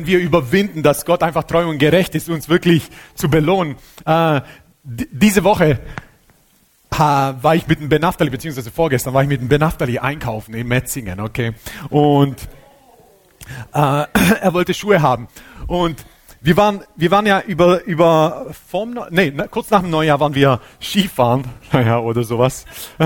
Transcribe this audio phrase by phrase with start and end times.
[0.00, 3.76] wenn wir überwinden, dass Gott einfach treu und gerecht ist, uns wirklich zu belohnen.
[4.06, 4.40] Äh,
[4.82, 5.78] diese Woche
[6.90, 11.20] war ich mit dem Benaftali, beziehungsweise vorgestern war ich mit dem Benaftali einkaufen in Metzingen,
[11.20, 11.52] okay?
[11.88, 12.36] Und
[13.74, 14.04] äh,
[14.40, 15.28] er wollte Schuhe haben.
[15.66, 16.04] Und
[16.42, 20.60] wir waren, wir waren ja über, über vom, nee, kurz nach dem Neujahr waren wir
[20.80, 22.64] Skifahren, naja, oder sowas.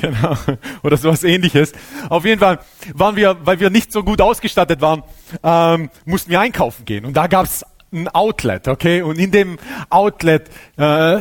[0.00, 0.36] genau.
[0.82, 1.72] Oder sowas ähnliches.
[2.08, 2.58] Auf jeden Fall
[2.94, 5.02] waren wir, weil wir nicht so gut ausgestattet waren,
[5.42, 7.06] ähm, mussten wir einkaufen gehen.
[7.06, 9.02] Und da gab's ein Outlet, okay?
[9.02, 9.58] Und in dem
[9.88, 11.20] Outlet äh,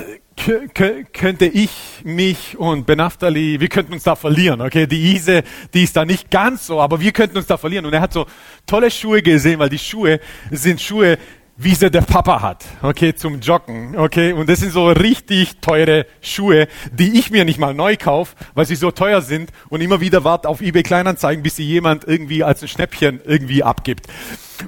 [1.14, 1.70] könnte ich
[2.04, 4.86] mich und Benaftali, wir könnten uns da verlieren, okay?
[4.86, 7.86] Die Ise, die ist da nicht ganz so, aber wir könnten uns da verlieren.
[7.86, 8.26] Und er hat so
[8.66, 10.20] tolle Schuhe gesehen, weil die Schuhe
[10.52, 11.18] sind Schuhe,
[11.58, 14.34] wie sie der Papa hat, okay, zum Joggen, okay?
[14.34, 18.66] Und das sind so richtig teure Schuhe, die ich mir nicht mal neu kaufe, weil
[18.66, 22.44] sie so teuer sind und immer wieder warte auf eBay Kleinanzeigen, bis sie jemand irgendwie
[22.44, 24.08] als ein Schnäppchen irgendwie abgibt.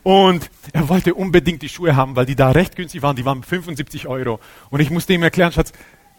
[0.04, 3.16] Und er wollte unbedingt die Schuhe haben, weil die da recht günstig waren.
[3.16, 4.40] Die waren 75 Euro.
[4.70, 5.72] Und ich musste ihm erklären, Schatz,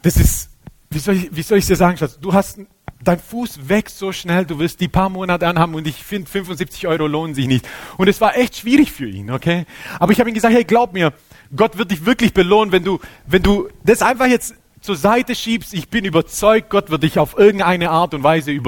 [0.02, 0.50] das ist,
[0.90, 2.60] wie soll ich, wie soll ich dir sagen, Schatz, du hast,
[3.02, 6.86] dein Fuß wächst so schnell, du wirst die paar Monate anhaben und ich finde 75
[6.86, 7.68] Euro lohnen sich nicht.
[7.96, 9.66] Und es war echt schwierig für ihn, okay?
[9.98, 11.12] Aber ich habe ihm gesagt, hey, glaub mir,
[11.54, 15.74] Gott wird dich wirklich belohnen, wenn du, wenn du das einfach jetzt zur Seite schiebst.
[15.74, 18.58] Ich bin überzeugt, Gott wird dich auf irgendeine Art und Weise äh,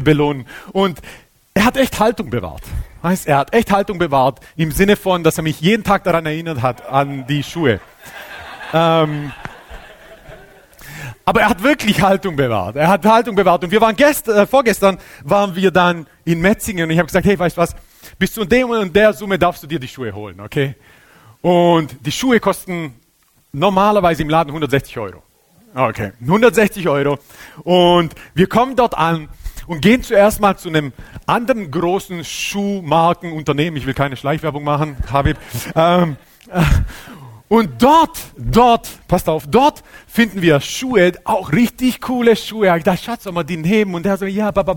[0.00, 0.46] belohnen.
[0.72, 1.00] Und
[1.54, 2.62] er hat echt Haltung bewahrt.
[3.02, 6.24] Weißt, er hat echt Haltung bewahrt im Sinne von, dass er mich jeden Tag daran
[6.24, 7.80] erinnert hat, an die Schuhe.
[8.72, 9.32] ähm,
[11.24, 12.76] aber er hat wirklich Haltung bewahrt.
[12.76, 13.64] Er hat Haltung bewahrt.
[13.64, 17.26] Und wir waren gest, äh, vorgestern waren wir dann in Metzingen und ich habe gesagt,
[17.26, 17.74] hey, weißt du was?
[18.18, 20.74] Bis zu dem und der Summe darfst du dir die Schuhe holen, okay?
[21.40, 22.94] Und die Schuhe kosten
[23.52, 25.22] normalerweise im Laden 160 Euro.
[25.74, 27.18] Okay, 160 Euro.
[27.62, 29.28] Und wir kommen dort an
[29.66, 30.92] und gehen zuerst mal zu einem
[31.26, 33.76] anderen großen Schuhmarkenunternehmen.
[33.76, 35.36] Ich will keine Schleichwerbung machen, Habib.
[35.74, 36.16] Ähm,
[36.50, 36.62] äh,
[37.52, 42.74] und dort, dort, passt auf, dort finden wir Schuhe, auch richtig coole Schuhe.
[42.78, 43.94] Ich dachte, Schatz, soll man die nehmen?
[43.94, 44.74] Und der so, ja, Papa,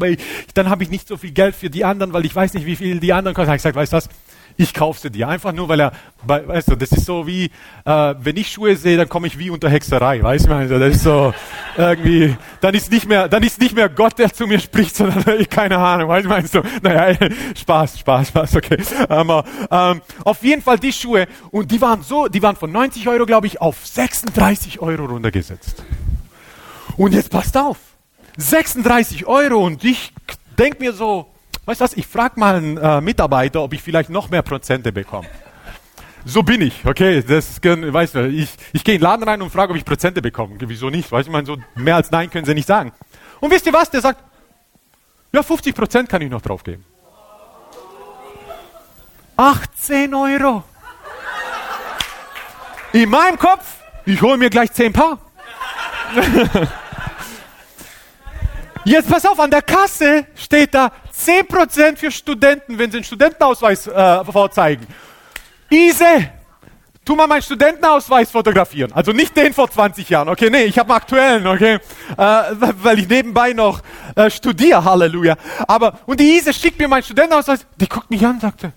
[0.56, 2.76] dann habe ich nicht so viel Geld für die anderen, weil ich weiß nicht, wie
[2.76, 3.54] viel die anderen kosten.
[3.54, 4.10] Ich gesagt, weißt du was?
[4.58, 5.28] Ich kaufe sie dir.
[5.28, 5.92] Einfach nur, weil er,
[6.24, 7.46] weißt du, das ist so wie,
[7.86, 10.96] äh, wenn ich Schuhe sehe, dann komme ich wie unter Hexerei, weißt du, also das
[10.96, 11.34] ist so
[11.78, 15.24] irgendwie, dann ist nicht mehr, dann ist nicht mehr Gott, der zu mir spricht, sondern
[15.50, 17.18] keine Ahnung, weißt du, meinst du, naja,
[17.56, 18.78] Spaß, Spaß, Spaß, okay.
[19.10, 23.08] Aber, ähm, auf jeden Fall die Schuhe, und die waren so, die waren von 90
[23.08, 25.84] Euro, glaube ich, auf 36 Euro runtergesetzt.
[26.98, 27.78] Und jetzt passt auf,
[28.38, 30.14] 36 Euro und ich
[30.58, 31.28] denk mir so,
[31.66, 34.92] Weißt du was, ich frage mal einen äh, Mitarbeiter, ob ich vielleicht noch mehr Prozente
[34.92, 35.28] bekomme.
[36.24, 37.24] So bin ich, okay?
[37.24, 40.22] Das, weißt du, ich, ich gehe in den Laden rein und frage, ob ich Prozente
[40.22, 40.56] bekomme.
[40.60, 41.12] Wieso nicht?
[41.12, 42.92] Weißt du, ich meine, so mehr als Nein können sie nicht sagen.
[43.40, 43.90] Und wisst ihr was?
[43.90, 44.24] Der sagt,
[45.32, 46.86] ja, 50 Prozent kann ich noch draufgeben.
[49.38, 50.64] 18 Euro.
[52.94, 53.66] In meinem Kopf,
[54.06, 55.20] ich hole mir gleich 10 Paar.
[58.86, 63.88] Jetzt pass auf, an der Kasse steht da 10% für Studenten, wenn sie einen Studentenausweis
[63.88, 64.86] äh, vorzeigen.
[65.70, 66.30] Ise,
[67.04, 68.92] tu mal meinen Studentenausweis fotografieren.
[68.94, 70.50] Also nicht den vor 20 Jahren, okay?
[70.50, 71.80] Nee, ich habe einen aktuellen, okay?
[72.18, 72.42] Äh,
[72.82, 73.82] weil ich nebenbei noch
[74.16, 75.36] äh, studiere, Halleluja.
[75.68, 77.66] Aber, und die Ise schickt mir meinen Studentenausweis.
[77.80, 78.74] Die guckt mich an, sagte.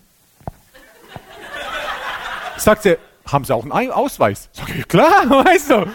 [2.57, 4.49] Sagt sie, haben Sie auch einen Ausweis?
[4.53, 5.87] Sag ich, klar, weißt du.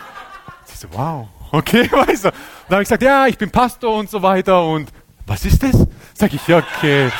[0.65, 2.29] Sie so, wow, okay, weißt du.
[2.29, 4.89] Dann habe ich gesagt, ja, ich bin Pastor und so weiter und
[5.25, 5.87] was ist das?
[6.13, 7.11] Sag ich, okay.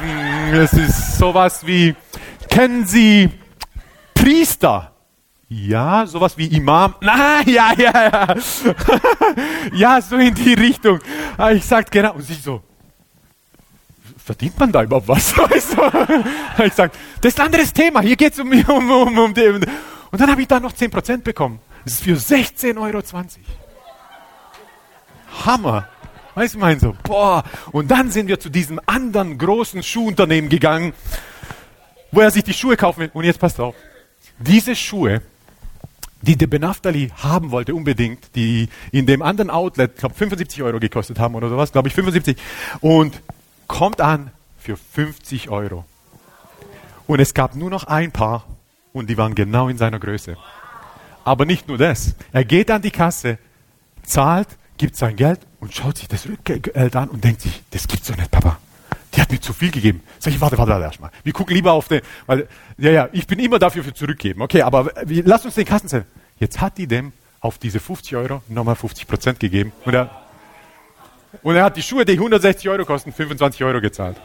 [0.00, 1.94] Hm, es ist sowas wie,
[2.48, 3.30] kennen Sie
[4.14, 4.92] Priester?
[5.48, 6.94] Ja, sowas wie Imam.
[7.00, 8.34] Na, ja, ja, ja.
[9.72, 11.00] ja, so in die Richtung.
[11.36, 12.14] Ah, ich sag genau.
[12.14, 12.62] Und sie so,
[14.16, 15.34] verdient man da überhaupt was?
[16.64, 18.00] ich sag, das ist ein anderes Thema.
[18.00, 19.56] Hier geht es um, um, um, um den.
[20.12, 21.58] Und dann habe ich da noch 10% bekommen.
[21.84, 23.02] Das ist für 16,20 Euro.
[25.44, 25.88] Hammer.
[26.34, 27.44] Weißt du, mein so, boah.
[27.72, 30.92] Und dann sind wir zu diesem anderen großen Schuhunternehmen gegangen,
[32.12, 33.10] wo er sich die Schuhe kaufen will.
[33.12, 33.74] Und jetzt passt auf.
[34.38, 35.22] Diese Schuhe,
[36.22, 40.78] die der Benaftali haben wollte unbedingt, die in dem anderen Outlet, ich glaube 75 Euro
[40.78, 42.36] gekostet haben oder sowas, glaube ich 75,
[42.80, 43.20] und
[43.66, 45.84] kommt an für 50 Euro.
[47.06, 48.46] Und es gab nur noch ein Paar
[48.92, 50.36] und die waren genau in seiner Größe.
[51.24, 52.14] Aber nicht nur das.
[52.32, 53.38] Er geht an die Kasse,
[54.02, 54.48] zahlt,
[54.78, 58.16] gibt sein Geld und schaut sich das Geld an und denkt sich, das gibt's doch
[58.16, 58.58] nicht, Papa.
[59.14, 60.02] Die hat mir zu viel gegeben.
[60.18, 61.10] Sag ich, warte, warte, warte erstmal.
[61.22, 62.48] Wir gucken lieber auf den, weil,
[62.78, 64.40] ja, ja, ich bin immer dafür für zurückgeben.
[64.42, 66.06] Okay, aber wir, lass uns den Kassen zählen.
[66.38, 69.72] Jetzt hat die dem auf diese 50 Euro nochmal 50 Prozent gegeben.
[69.84, 70.10] Und er,
[71.42, 74.16] und er hat die Schuhe, die 160 Euro kosten, 25 Euro gezahlt.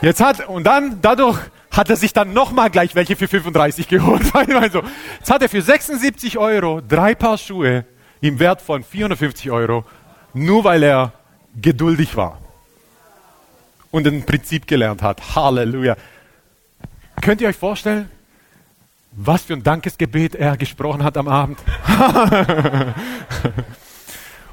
[0.00, 1.38] Jetzt hat, und dann dadurch
[1.72, 4.22] hat er sich dann nochmal gleich welche für 35 geholt.
[4.34, 4.82] Also,
[5.18, 7.84] jetzt hat er für 76 Euro drei Paar Schuhe
[8.20, 9.84] im Wert von 450 Euro,
[10.34, 11.12] nur weil er
[11.60, 12.38] geduldig war
[13.90, 15.34] und ein Prinzip gelernt hat.
[15.34, 15.96] Halleluja.
[17.20, 18.10] Könnt ihr euch vorstellen,
[19.12, 21.58] was für ein Dankesgebet er gesprochen hat am Abend?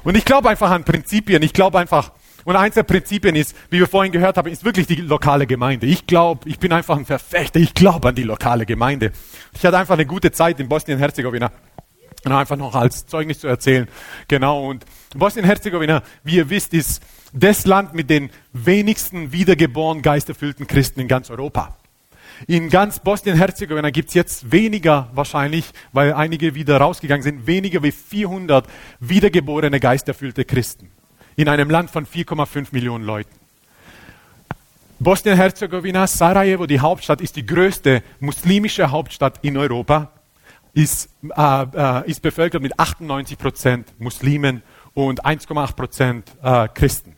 [0.04, 1.42] und ich glaube einfach an Prinzipien.
[1.42, 2.12] Ich glaube einfach,
[2.44, 5.86] und eins der Prinzipien ist, wie wir vorhin gehört haben, ist wirklich die lokale Gemeinde.
[5.86, 7.60] Ich glaube, ich bin einfach ein Verfechter.
[7.60, 9.12] Ich glaube an die lokale Gemeinde.
[9.52, 11.50] Ich hatte einfach eine gute Zeit in Bosnien-Herzegowina.
[12.24, 13.88] Und einfach noch als Zeugnis zu erzählen.
[14.28, 14.68] Genau.
[14.68, 14.84] Und
[15.14, 17.02] Bosnien-Herzegowina, wie ihr wisst, ist
[17.32, 21.76] das Land mit den wenigsten wiedergeborenen, geisterfüllten Christen in ganz Europa.
[22.46, 27.92] In ganz Bosnien-Herzegowina gibt es jetzt weniger wahrscheinlich, weil einige wieder rausgegangen sind, weniger wie
[27.92, 28.66] 400
[28.98, 30.90] wiedergeborene, geisterfüllte Christen.
[31.40, 33.34] In einem Land von 4,5 Millionen Leuten.
[34.98, 40.12] Bosnien-Herzegowina, Sarajevo, die Hauptstadt, ist die größte muslimische Hauptstadt in Europa,
[40.74, 47.16] ist, äh, äh, ist bevölkert mit 98 Prozent Muslimen und 1,8 Prozent äh, Christen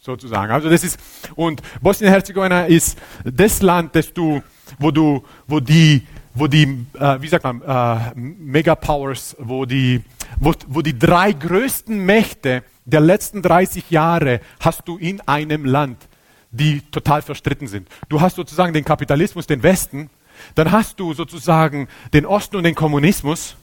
[0.00, 0.50] sozusagen.
[0.50, 0.98] Also das ist
[1.36, 4.42] und Bosnien-Herzegowina ist das Land, das du,
[4.80, 6.04] wo du, wo die,
[6.34, 10.02] wo die, äh, wie sagt man, äh, Megapowers, wo die,
[10.38, 16.08] wo, wo die drei größten Mächte der letzten 30 Jahre hast du in einem Land,
[16.50, 17.88] die total verstritten sind.
[18.08, 20.10] Du hast sozusagen den Kapitalismus, den Westen,
[20.54, 23.56] dann hast du sozusagen den Osten und den Kommunismus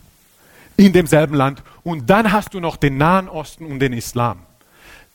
[0.77, 4.46] in demselben Land und dann hast du noch den Nahen Osten und den Islam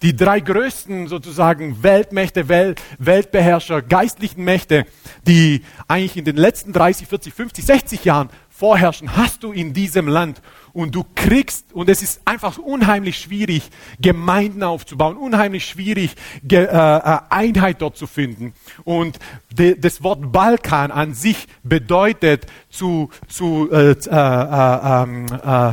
[0.02, 4.84] die drei größten sozusagen Weltmächte, Welt, Weltbeherrscher, geistlichen Mächte,
[5.26, 10.08] die eigentlich in den letzten 30, 40, 50, 60 Jahren vorherrschen, hast du in diesem
[10.08, 10.42] Land.
[10.72, 13.70] Und du kriegst, und es ist einfach unheimlich schwierig,
[14.00, 18.54] Gemeinden aufzubauen, unheimlich schwierig, Ge äh, äh Einheit dort zu finden.
[18.84, 19.18] Und
[19.52, 25.72] de, das Wort Balkan an sich bedeutet zu, zu äh, äh, äh, ähm, äh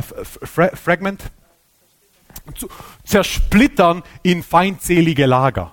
[0.76, 1.30] Fragment,
[2.54, 2.68] zu
[3.04, 5.72] zersplittern in feindselige Lager.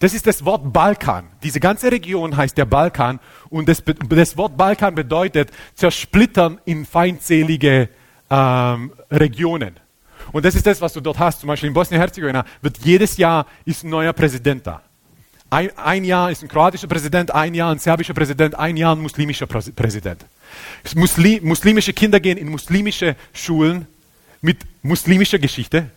[0.00, 1.28] Das ist das Wort Balkan.
[1.42, 3.20] Diese ganze Region heißt der Balkan
[3.50, 7.90] und das, das Wort Balkan bedeutet zersplittern in feindselige
[8.30, 9.78] ähm, Regionen.
[10.32, 11.40] Und das ist das, was du dort hast.
[11.40, 14.80] Zum Beispiel in Bosnien-Herzegowina wird jedes Jahr ist ein neuer Präsident da.
[15.50, 19.02] Ein, ein, Jahr ist ein kroatischer Präsident, ein Jahr ein serbischer Präsident, ein Jahr ein
[19.02, 20.24] muslimischer Präsident.
[20.94, 23.86] Muslim, muslimische Kinder gehen in muslimische Schulen
[24.40, 25.90] mit muslimischer Geschichte.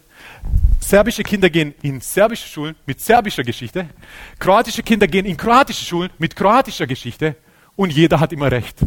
[0.79, 3.87] Serbische Kinder gehen in serbische Schulen mit serbischer Geschichte.
[4.39, 7.35] Kroatische Kinder gehen in kroatische Schulen mit kroatischer Geschichte.
[7.75, 8.77] Und jeder hat immer recht.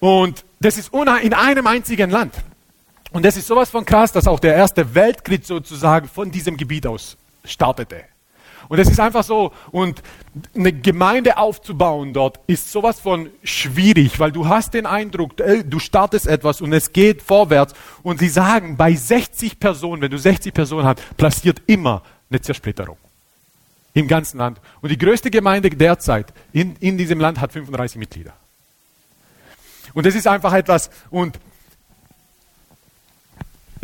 [0.00, 2.34] Und das ist in einem einzigen Land.
[3.10, 6.86] Und das ist sowas von krass, dass auch der erste Weltkrieg sozusagen von diesem Gebiet
[6.86, 8.04] aus startete.
[8.68, 10.02] Und es ist einfach so, und
[10.54, 16.26] eine Gemeinde aufzubauen dort ist sowas von schwierig, weil du hast den Eindruck, du startest
[16.26, 17.74] etwas und es geht vorwärts.
[18.02, 22.96] Und sie sagen, bei 60 Personen, wenn du 60 Personen hast, passiert immer eine Zersplitterung.
[23.92, 24.60] Im ganzen Land.
[24.80, 28.32] Und die größte Gemeinde derzeit in, in diesem Land hat 35 Mitglieder.
[29.92, 31.38] Und das ist einfach etwas, und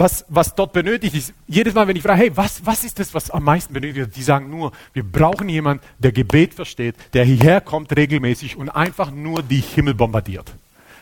[0.01, 1.35] was, was dort benötigt ist.
[1.47, 4.17] Jedes Mal, wenn ich frage, hey, was, was ist das, was am meisten benötigt wird?
[4.17, 9.11] Die sagen nur, wir brauchen jemanden, der Gebet versteht, der hierher kommt regelmäßig und einfach
[9.11, 10.55] nur die Himmel bombardiert.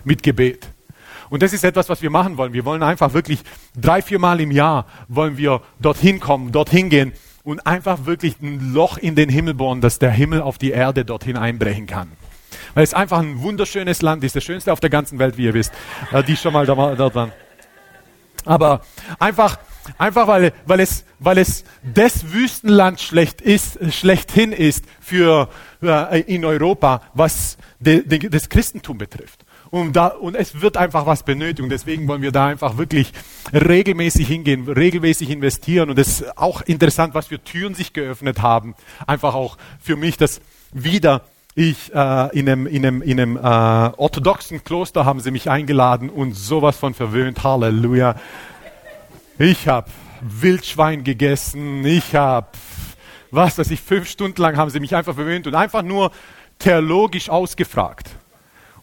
[0.04, 0.68] Mit Gebet.
[1.30, 2.52] Und das ist etwas, was wir machen wollen.
[2.52, 3.40] Wir wollen einfach wirklich
[3.76, 7.12] drei, vier Mal im Jahr wollen wir dorthin kommen, dorthin gehen
[7.44, 11.04] und einfach wirklich ein Loch in den Himmel bohren, dass der Himmel auf die Erde
[11.04, 12.10] dorthin einbrechen kann.
[12.74, 15.54] Weil es einfach ein wunderschönes Land ist, das schönste auf der ganzen Welt, wie ihr
[15.54, 15.72] wisst,
[16.12, 17.32] äh, die schon mal dort waren.
[18.48, 18.80] Aber
[19.18, 19.58] einfach,
[19.98, 25.50] einfach weil, weil, es, weil es das Wüstenland schlecht ist, schlechthin ist für,
[25.82, 29.44] äh, in Europa, was de, de, das Christentum betrifft.
[29.70, 31.70] Und, da, und es wird einfach was benötigt.
[31.70, 33.12] Deswegen wollen wir da einfach wirklich
[33.52, 35.90] regelmäßig hingehen, regelmäßig investieren.
[35.90, 38.74] Und es ist auch interessant, was für Türen sich geöffnet haben.
[39.06, 40.40] Einfach auch für mich, dass
[40.72, 41.22] wieder
[41.58, 46.08] ich äh, in einem, in einem, in einem äh, orthodoxen Kloster haben sie mich eingeladen
[46.08, 47.42] und sowas von verwöhnt.
[47.42, 48.14] Halleluja.
[49.40, 51.84] Ich habe Wildschwein gegessen.
[51.84, 52.46] Ich habe,
[53.32, 56.12] was weiß ich, fünf Stunden lang haben sie mich einfach verwöhnt und einfach nur
[56.60, 58.08] theologisch ausgefragt.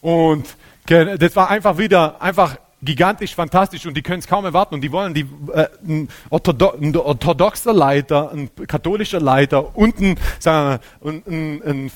[0.01, 0.45] Und
[0.85, 4.91] das war einfach wieder einfach gigantisch fantastisch und die können es kaum erwarten und die
[4.91, 11.09] wollen die, äh, ein, Orthodo ein, orthodoxer Leiter, ein katholischer Leiter und ein, sagen wir,
[11.11, 11.91] ein, ein, ein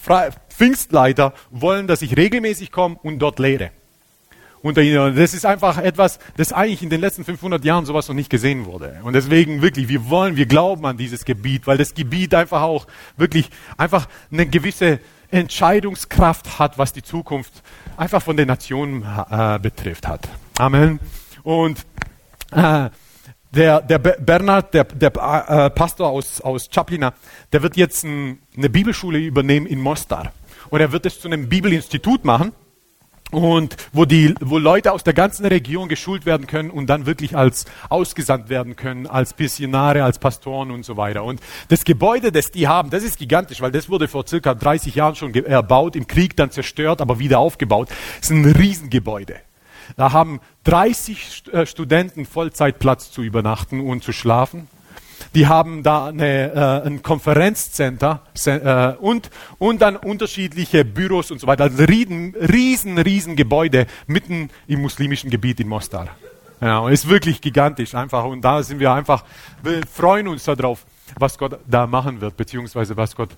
[0.50, 3.72] Pfingstleiter wollen, dass ich regelmäßig komme und dort lehre.
[4.62, 5.15] unter ihnen.
[5.15, 8.65] Das ist einfach etwas, das eigentlich in den letzten 500 Jahren sowas noch nicht gesehen
[8.65, 9.00] wurde.
[9.03, 12.88] Und deswegen wirklich, wir wollen, wir glauben an dieses Gebiet, weil das Gebiet einfach auch
[13.17, 15.00] wirklich einfach eine gewisse
[15.31, 17.63] Entscheidungskraft hat, was die Zukunft
[17.98, 20.27] einfach von den Nationen äh, betrifft hat.
[20.57, 21.00] Amen.
[21.43, 21.86] Und
[22.51, 22.89] äh,
[23.51, 27.13] der, der Bernhard, der, der äh, Pastor aus, aus Chaplina,
[27.51, 30.31] der wird jetzt ein, eine Bibelschule übernehmen in Mostar.
[30.69, 32.53] Und er wird es zu einem Bibelinstitut machen
[33.31, 37.36] und wo die, wo Leute aus der ganzen Region geschult werden können und dann wirklich
[37.36, 41.24] als ausgesandt werden können, als Missionare, als Pastoren und so weiter.
[41.24, 44.95] Und das Gebäude, das die haben, das ist gigantisch, weil das wurde vor circa 30
[44.95, 47.89] Jahren schon erbaut, im Krieg dann zerstört, aber wieder aufgebaut.
[48.19, 49.36] Das ist ein Riesengebäude.
[49.98, 54.67] Da haben 30 äh, Studenten Vollzeitplatz zu übernachten und zu schlafen.
[55.36, 61.48] Die haben da eine, äh, ein Konferenzcenter äh, und, und dann unterschiedliche Büros und so
[61.48, 61.65] weiter.
[61.65, 66.07] Also riesen, riesen, riesen Gebäude mitten im muslimischen Gebiet in Mostar.
[66.62, 68.25] Ja, ist wirklich gigantisch einfach.
[68.25, 69.24] Und da sind wir einfach,
[69.63, 70.86] wir freuen uns darauf,
[71.17, 73.29] was Gott da machen wird, beziehungsweise was Gott,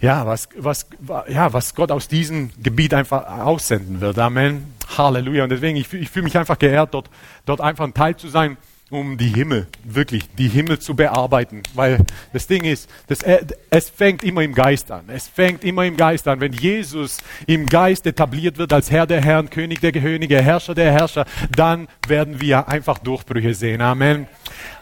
[0.00, 0.86] ja, was, was,
[1.28, 4.18] ja, was Gott aus diesem Gebiet einfach aussenden wird.
[4.18, 4.74] Amen.
[4.96, 5.44] Halleluja.
[5.44, 7.10] Und deswegen, ich, ich fühle mich einfach geehrt, dort,
[7.44, 8.56] dort einfach ein Teil zu sein
[8.92, 11.62] um die Himmel, wirklich die Himmel zu bearbeiten.
[11.74, 15.04] Weil das Ding ist, das, äh, es fängt immer im Geist an.
[15.08, 16.40] Es fängt immer im Geist an.
[16.40, 20.92] Wenn Jesus im Geist etabliert wird als Herr der Herren, König der Könige, Herrscher der
[20.92, 21.24] Herrscher,
[21.56, 23.80] dann werden wir einfach Durchbrüche sehen.
[23.80, 24.26] Amen.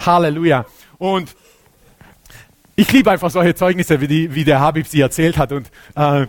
[0.05, 0.67] Halleluja.
[0.99, 1.37] Und
[2.75, 5.53] ich liebe einfach solche Zeugnisse, wie, die, wie der Habib sie erzählt hat.
[5.53, 6.27] Und äh,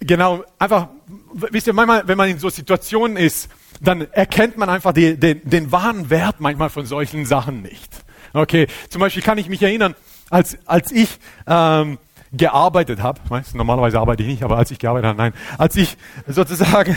[0.00, 0.88] genau, einfach,
[1.32, 3.48] wisst ihr, manchmal, wenn man in so Situationen ist,
[3.80, 7.90] dann erkennt man einfach die, den, den wahren Wert manchmal von solchen Sachen nicht.
[8.32, 9.94] Okay, zum Beispiel kann ich mich erinnern,
[10.30, 11.98] als, als ich ähm,
[12.36, 13.20] gearbeitet habe,
[13.54, 16.96] normalerweise arbeite ich nicht, aber als ich gearbeitet habe, nein, als ich sozusagen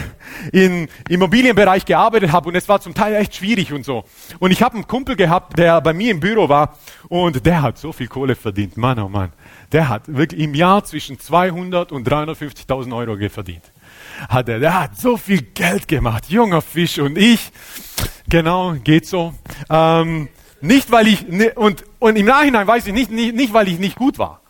[0.52, 4.04] im Immobilienbereich gearbeitet habe und es war zum Teil echt schwierig und so.
[4.40, 6.78] Und ich habe einen Kumpel gehabt, der bei mir im Büro war
[7.08, 9.32] und der hat so viel Kohle verdient, Mann, oh Mann.
[9.72, 13.64] Der hat wirklich im Jahr zwischen 200 und 350.000 Euro verdient
[14.30, 17.52] hat er, der hat so viel Geld gemacht, junger Fisch und ich,
[18.30, 19.34] genau, geht so.
[19.70, 20.30] Ähm,
[20.62, 23.80] nicht weil ich, ne, und, und im Nachhinein weiß ich nicht, nicht, nicht weil ich
[23.80, 24.42] nicht gut war.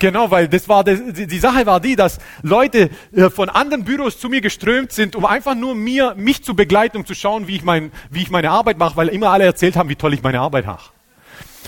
[0.00, 4.18] Genau, weil das war das, die Sache war die, dass Leute äh, von anderen Büros
[4.18, 7.56] zu mir geströmt sind, um einfach nur mir mich zu begleiten, um zu schauen, wie
[7.56, 10.22] ich mein, wie ich meine Arbeit mache, weil immer alle erzählt haben, wie toll ich
[10.22, 10.90] meine Arbeit mache.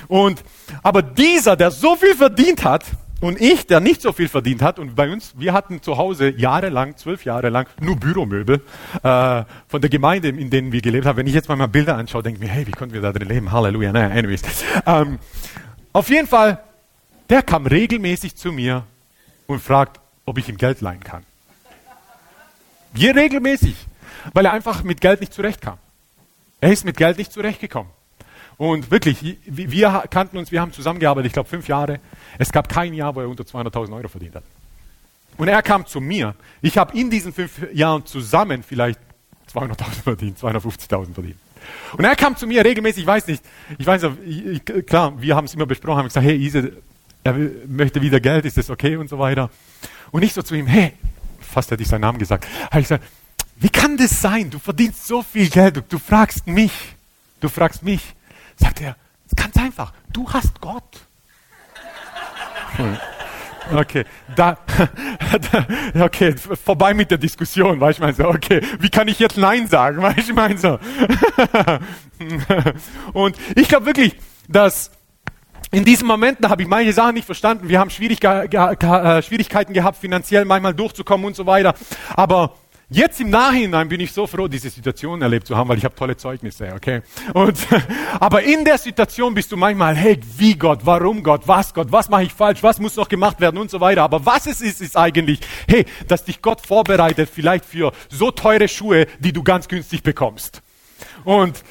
[0.08, 0.42] Und
[0.82, 2.84] aber dieser, der so viel verdient hat,
[3.20, 6.28] und ich, der nicht so viel verdient hat, und bei uns, wir hatten zu Hause
[6.36, 8.62] jahrelang, zwölf Jahre lang, nur Büromöbel
[9.02, 11.16] äh, von der Gemeinde, in denen wir gelebt haben.
[11.16, 13.28] Wenn ich jetzt mal, Bilder anschaue, denke ich mir, hey, wie konnten wir da drin
[13.28, 13.52] leben?
[13.52, 13.92] Halleluja.
[13.92, 14.42] Naja, anyways.
[14.84, 15.18] Ähm,
[15.92, 16.62] auf jeden Fall,
[17.30, 18.84] der kam regelmäßig zu mir
[19.46, 21.24] und fragt, ob ich ihm Geld leihen kann.
[22.94, 23.76] Je regelmäßig,
[24.34, 25.78] weil er einfach mit Geld nicht zurechtkam.
[26.60, 27.90] Er ist mit Geld nicht zurechtgekommen.
[28.58, 32.00] Und wirklich, wir kannten uns, wir haben zusammengearbeitet, ich glaube fünf Jahre.
[32.38, 34.44] Es gab kein Jahr, wo er unter 200.000 Euro verdient hat.
[35.36, 36.34] Und er kam zu mir.
[36.62, 38.98] Ich habe in diesen fünf Jahren zusammen vielleicht
[39.52, 41.36] 200.000 verdient, 250.000 verdient.
[41.96, 43.44] Und er kam zu mir regelmäßig, ich weiß nicht,
[43.76, 46.72] ich weiß nicht, klar, wir haben es immer besprochen, haben gesagt, hey Ise,
[47.24, 47.34] er
[47.66, 49.50] möchte wieder Geld, ist das okay und so weiter.
[50.12, 50.92] Und ich so zu ihm, hey,
[51.40, 53.04] fast hätte ich seinen Namen gesagt, habe ich gesagt,
[53.56, 54.50] wie kann das sein?
[54.50, 56.72] Du verdienst so viel Geld, du, du fragst mich,
[57.40, 58.15] du fragst mich.
[58.56, 58.96] Sagt er,
[59.34, 61.06] ganz einfach, du hast Gott.
[63.74, 64.04] Okay,
[64.36, 64.56] da,
[66.00, 70.00] okay, vorbei mit der Diskussion, weißt du, so, okay, wie kann ich jetzt Nein sagen,
[70.02, 70.78] du, ich meine so.
[73.12, 74.16] Und ich glaube wirklich,
[74.48, 74.92] dass
[75.72, 77.68] in diesen Momenten habe ich manche Sachen nicht verstanden.
[77.68, 81.74] Wir haben äh, Schwierigkeiten gehabt, finanziell manchmal durchzukommen und so weiter.
[82.14, 82.54] Aber
[82.88, 85.96] Jetzt im Nachhinein bin ich so froh, diese Situation erlebt zu haben, weil ich habe
[85.96, 87.02] tolle Zeugnisse, okay?
[87.34, 87.58] Und,
[88.20, 92.08] aber in der Situation bist du manchmal, hey, wie Gott, warum Gott, was Gott, was
[92.08, 94.04] mache ich falsch, was muss noch gemacht werden und so weiter.
[94.04, 98.68] Aber was es ist, ist eigentlich, hey, dass dich Gott vorbereitet vielleicht für so teure
[98.68, 100.62] Schuhe, die du ganz günstig bekommst.
[101.24, 101.64] Und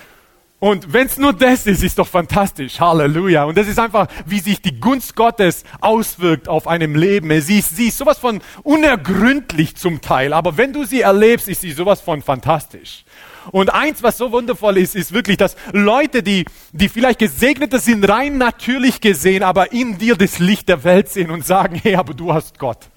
[0.60, 2.80] und wenn es nur das ist, ist doch fantastisch.
[2.80, 3.44] Halleluja.
[3.44, 7.40] Und das ist einfach, wie sich die Gunst Gottes auswirkt auf einem Leben.
[7.42, 11.62] Sie ist, sie ist sowas von unergründlich zum Teil, aber wenn du sie erlebst, ist
[11.62, 13.04] sie sowas von fantastisch.
[13.52, 18.08] Und eins, was so wundervoll ist, ist wirklich, dass Leute, die, die vielleicht gesegneter sind,
[18.10, 22.14] rein natürlich gesehen, aber in dir das Licht der Welt sehen und sagen, hey, aber
[22.14, 22.90] du hast Gott.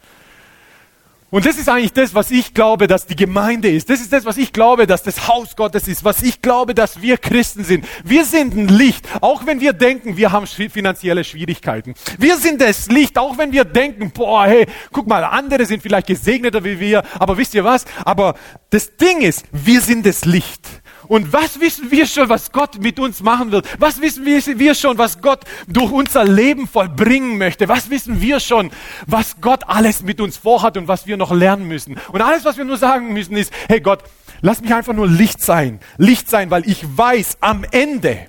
[1.30, 3.90] Und das ist eigentlich das, was ich glaube, dass die Gemeinde ist.
[3.90, 6.02] Das ist das, was ich glaube, dass das Haus Gottes ist.
[6.02, 7.86] Was ich glaube, dass wir Christen sind.
[8.02, 11.92] Wir sind ein Licht, auch wenn wir denken, wir haben finanzielle Schwierigkeiten.
[12.18, 16.06] Wir sind das Licht, auch wenn wir denken, boah, hey, guck mal, andere sind vielleicht
[16.06, 17.02] gesegneter wie wir.
[17.18, 17.84] Aber wisst ihr was?
[18.06, 18.34] Aber
[18.70, 20.66] das Ding ist, wir sind das Licht.
[21.08, 23.66] Und was wissen wir schon, was Gott mit uns machen wird?
[23.80, 27.68] Was wissen wir schon, was Gott durch unser Leben vollbringen möchte?
[27.68, 28.70] Was wissen wir schon,
[29.06, 31.96] was Gott alles mit uns vorhat und was wir noch lernen müssen?
[32.12, 34.04] Und alles, was wir nur sagen müssen, ist, hey Gott,
[34.42, 35.80] lass mich einfach nur Licht sein.
[35.96, 38.26] Licht sein, weil ich weiß, am Ende,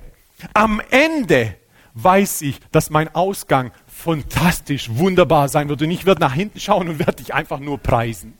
[0.54, 1.56] am Ende
[1.96, 5.82] weiß ich, dass mein Ausgang fantastisch, wunderbar sein wird.
[5.82, 8.38] Und ich werde nach hinten schauen und werde dich einfach nur preisen.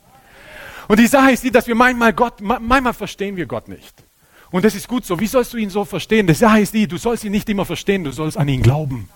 [0.88, 4.09] Und die Sache ist die, dass wir manchmal Gott, manchmal verstehen wir Gott nicht.
[4.50, 5.18] Und das ist gut so.
[5.20, 6.26] Wie sollst du ihn so verstehen?
[6.26, 9.08] Das heißt die, du sollst ihn nicht immer verstehen, du sollst an ihn glauben.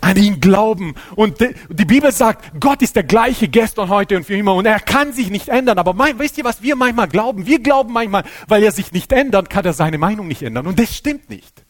[0.00, 0.94] An ihn glauben.
[1.14, 4.54] Und die Bibel sagt, Gott ist der gleiche gestern, heute und für immer.
[4.54, 5.78] Und er kann sich nicht ändern.
[5.78, 7.46] Aber mein, wisst ihr, was wir manchmal glauben?
[7.46, 10.66] Wir glauben manchmal, weil er sich nicht ändert, kann er seine Meinung nicht ändern.
[10.66, 11.64] Und das stimmt nicht.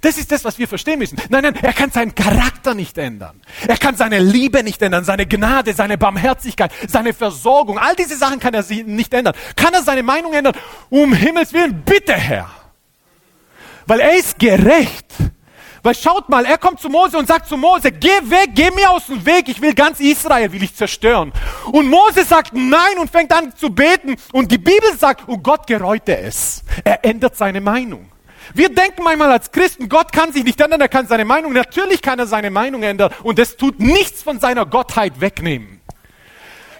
[0.00, 1.20] Das ist das, was wir verstehen müssen.
[1.28, 3.40] Nein, nein, er kann seinen Charakter nicht ändern.
[3.66, 7.78] Er kann seine Liebe nicht ändern, seine Gnade, seine Barmherzigkeit, seine Versorgung.
[7.78, 9.34] All diese Sachen kann er nicht ändern.
[9.56, 10.54] Kann er seine Meinung ändern?
[10.88, 12.48] Um Himmels Willen, bitte Herr.
[13.86, 15.06] Weil er ist gerecht.
[15.82, 18.90] Weil schaut mal, er kommt zu Mose und sagt zu Mose, geh weg, geh mir
[18.90, 21.32] aus dem Weg, ich will ganz Israel, will ich zerstören.
[21.72, 24.16] Und Mose sagt nein und fängt an zu beten.
[24.32, 26.62] Und die Bibel sagt, oh Gott gereute es.
[26.84, 28.10] Er ändert seine Meinung.
[28.54, 32.02] Wir denken manchmal als Christen, Gott kann sich nicht ändern, er kann seine Meinung, natürlich
[32.02, 35.80] kann er seine Meinung ändern und es tut nichts von seiner Gottheit wegnehmen.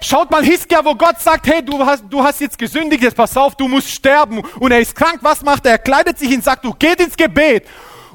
[0.00, 3.37] Schaut mal Hiskia, wo Gott sagt, hey, du hast, du hast jetzt gesündigt, jetzt pass
[3.37, 4.42] auf, du musst sterben.
[4.60, 5.72] Und er ist krank, was macht er?
[5.72, 7.66] Er kleidet sich hin, sagt, du geht ins Gebet.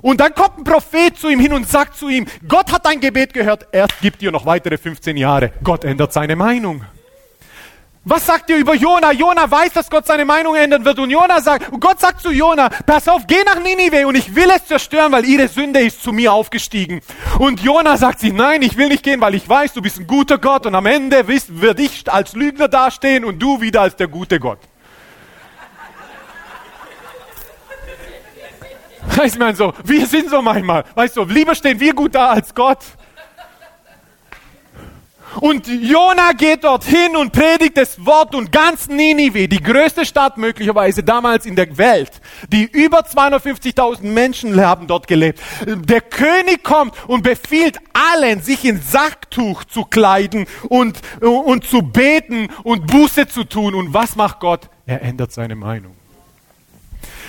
[0.02, 3.00] Und dann kommt ein Prophet zu ihm hin und sagt zu ihm, Gott hat dein
[3.00, 5.52] Gebet gehört, er gibt dir noch weitere 15 Jahre.
[5.64, 6.84] Gott ändert seine Meinung.
[8.06, 9.14] Was sagt ihr über Jona?
[9.14, 11.00] Jona weiß, dass Gott seine Meinung ändern wird.
[11.00, 14.36] Und Jona sagt, und Gott sagt zu Jona, pass auf, geh nach Ninive und ich
[14.36, 17.00] will es zerstören, weil ihre Sünde ist zu mir aufgestiegen.
[17.40, 20.08] Und Jona sagt sie, nein, ich will nicht gehen, weil ich weiß, du bist ein
[20.08, 24.10] guter Gott und am Ende wird ich als Lügner dastehen und du wieder als der
[24.10, 24.60] gute Gott.
[29.16, 30.84] Weißt du, so, wir sind so manchmal.
[30.96, 32.80] Weißt du, lieber stehen wir gut da als Gott.
[35.40, 41.04] Und Jona geht dorthin und predigt das Wort und ganz Ninive, die größte Stadt möglicherweise
[41.04, 45.42] damals in der Welt, die über 250.000 Menschen haben dort gelebt.
[45.66, 52.50] Der König kommt und befiehlt allen, sich in Sacktuch zu kleiden und, und zu beten
[52.64, 53.76] und Buße zu tun.
[53.76, 54.70] Und was macht Gott?
[54.86, 55.96] Er ändert seine Meinung.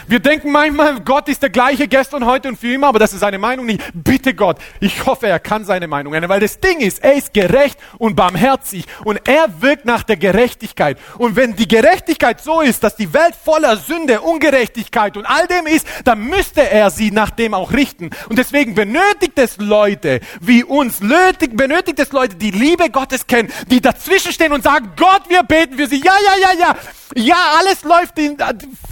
[0.07, 3.21] Wir denken manchmal, Gott ist der gleiche gestern, heute und für immer, aber das ist
[3.21, 3.81] seine Meinung nicht.
[3.95, 7.33] Bitte Gott, ich hoffe, er kann seine Meinung ändern, weil das Ding ist, er ist
[7.33, 10.99] gerecht und barmherzig und er wirkt nach der Gerechtigkeit.
[11.19, 15.67] Und wenn die Gerechtigkeit so ist, dass die Welt voller Sünde, Ungerechtigkeit und all dem
[15.67, 18.11] ist, dann müsste er sie nach dem auch richten.
[18.29, 23.81] Und deswegen benötigt es Leute wie uns, benötigt es Leute, die Liebe Gottes kennen, die
[23.81, 26.03] dazwischen stehen und sagen, Gott, wir beten für sie.
[26.03, 26.77] Ja, ja, ja, ja.
[27.15, 28.37] Ja, alles läuft in,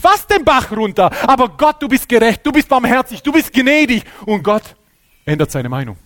[0.00, 1.10] fast den Bach runter.
[1.26, 4.04] Aber Gott, du bist gerecht, du bist barmherzig, du bist gnädig.
[4.26, 4.76] Und Gott
[5.24, 5.96] ändert seine Meinung.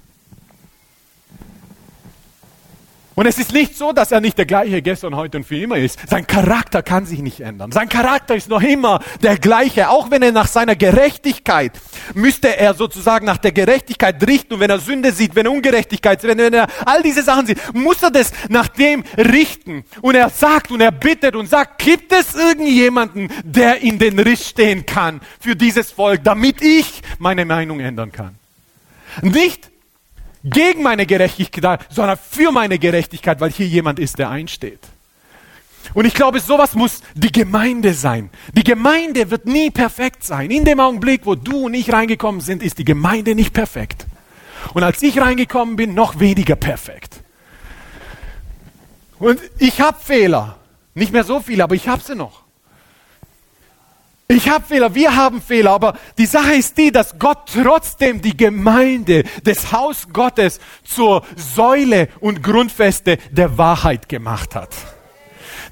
[3.16, 5.78] Und es ist nicht so, dass er nicht der gleiche gestern, heute und für immer
[5.78, 5.98] ist.
[6.06, 7.72] Sein Charakter kann sich nicht ändern.
[7.72, 9.88] Sein Charakter ist noch immer der gleiche.
[9.88, 11.72] Auch wenn er nach seiner Gerechtigkeit,
[12.12, 14.52] müsste er sozusagen nach der Gerechtigkeit richten.
[14.52, 17.58] Und wenn er Sünde sieht, wenn er Ungerechtigkeit sieht, wenn er all diese Sachen sieht,
[17.72, 19.86] muss er das nach dem richten.
[20.02, 24.46] Und er sagt und er bittet und sagt, gibt es irgendjemanden, der in den Riss
[24.46, 28.34] stehen kann für dieses Volk, damit ich meine Meinung ändern kann?
[29.22, 29.70] Nicht
[30.46, 34.80] gegen meine Gerechtigkeit, sondern für meine Gerechtigkeit, weil hier jemand ist, der einsteht.
[35.94, 38.30] Und ich glaube, sowas muss die Gemeinde sein.
[38.54, 40.50] Die Gemeinde wird nie perfekt sein.
[40.50, 44.06] In dem Augenblick, wo du und ich reingekommen sind, ist die Gemeinde nicht perfekt.
[44.74, 47.22] Und als ich reingekommen bin, noch weniger perfekt.
[49.18, 50.58] Und ich habe Fehler.
[50.94, 52.45] Nicht mehr so viele, aber ich habe sie noch.
[54.28, 58.36] Ich habe Fehler, wir haben Fehler, aber die Sache ist die, dass Gott trotzdem die
[58.36, 64.95] Gemeinde, das Haus Gottes zur Säule und Grundfeste der Wahrheit gemacht hat.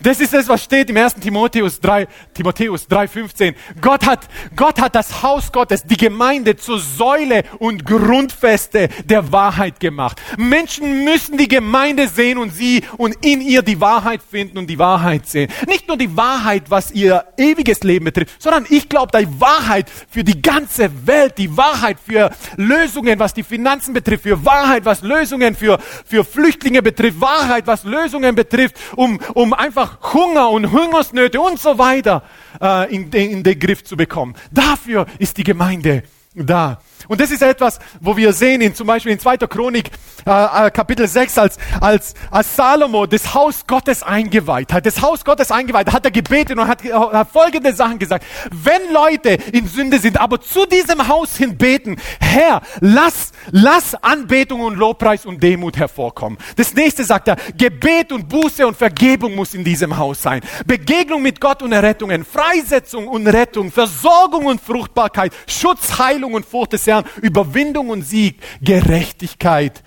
[0.05, 1.15] Das ist es, was steht im 1.
[1.15, 3.55] Timotheus 3, Timotheus 3,15.
[3.81, 9.81] Gott hat, Gott hat das Haus Gottes, die Gemeinde zur Säule und Grundfeste der Wahrheit
[9.81, 10.21] gemacht.
[10.37, 14.79] Menschen müssen die Gemeinde sehen und sie und in ihr die Wahrheit finden und die
[14.79, 15.51] Wahrheit sehen.
[15.67, 20.23] Nicht nur die Wahrheit, was ihr ewiges Leben betrifft, sondern ich glaube, die Wahrheit für
[20.23, 25.55] die ganze Welt, die Wahrheit für Lösungen, was die Finanzen betrifft, für Wahrheit, was Lösungen
[25.55, 31.59] für, für Flüchtlinge betrifft, Wahrheit, was Lösungen betrifft, um, um einfach Hunger und Hungersnöte und
[31.59, 32.23] so weiter
[32.61, 34.35] äh, in, in, in den Griff zu bekommen.
[34.51, 36.03] Dafür ist die Gemeinde
[36.35, 36.81] da.
[37.09, 39.39] Und das ist etwas, wo wir sehen, in, zum Beispiel in 2.
[39.39, 39.91] Chronik,
[40.27, 45.25] äh, äh, Kapitel 6, als, als, als Salomo das Haus Gottes eingeweiht hat, das Haus
[45.25, 48.25] Gottes eingeweiht hat, er gebetet und hat, hat folgende Sachen gesagt.
[48.51, 54.61] Wenn Leute in Sünde sind, aber zu diesem Haus hin beten, Herr, lass, lass Anbetung
[54.61, 56.39] und Lobpreis und Demut hervorkommen.
[56.57, 60.41] Das nächste sagt er, Gebet und Buße und Vergebung muss in diesem Haus sein.
[60.67, 66.73] Begegnung mit Gott und Errettungen, Freisetzung und Rettung, Versorgung und Fruchtbarkeit, Schutz, Heilung und Furcht
[66.73, 69.83] des Herrn Herrn, Überwindung und Sieg, Gerechtigkeit.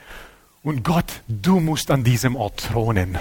[0.63, 3.17] Und Gott, du musst an diesem Ort thronen.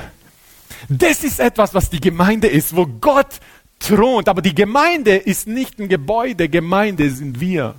[0.89, 3.41] Das ist etwas, was die Gemeinde ist, wo Gott
[3.79, 4.29] thront.
[4.29, 7.75] Aber die Gemeinde ist nicht ein Gebäude, Gemeinde sind wir.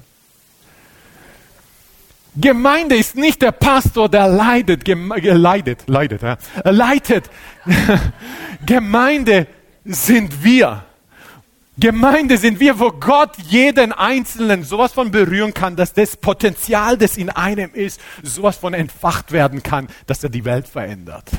[2.40, 7.30] Gemeinde ist nicht der Pastor, der leidet, leidet, leidet, ja, leitet.
[8.66, 9.48] Gemeinde
[9.84, 10.87] sind wir.
[11.80, 17.18] Gemeinde sind wir, wo Gott jeden Einzelnen sowas von berühren kann, dass das Potenzial, das
[17.18, 21.30] in einem ist, sowas von entfacht werden kann, dass er die Welt verändert.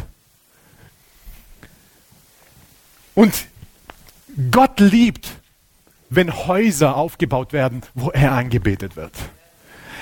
[3.16, 3.34] Und
[4.52, 5.28] Gott liebt,
[6.08, 9.12] wenn Häuser aufgebaut werden, wo er angebetet wird.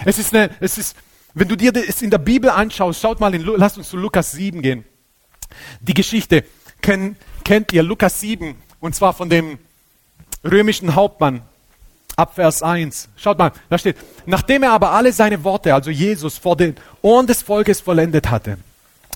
[0.05, 0.97] Es ist eine, es ist,
[1.33, 4.33] wenn du dir das in der Bibel anschaust, schaut mal in, lass uns zu Lukas
[4.33, 4.85] 7 gehen.
[5.81, 6.45] Die Geschichte
[6.83, 9.59] kennt, kennt ihr, Lukas 7, und zwar von dem
[10.51, 11.43] römischen Hauptmann.
[12.17, 13.11] Ab Vers 1.
[13.17, 17.27] Schaut mal, da steht, nachdem er aber alle seine Worte, also Jesus, vor den Ohren
[17.27, 18.57] des Volkes vollendet hatte,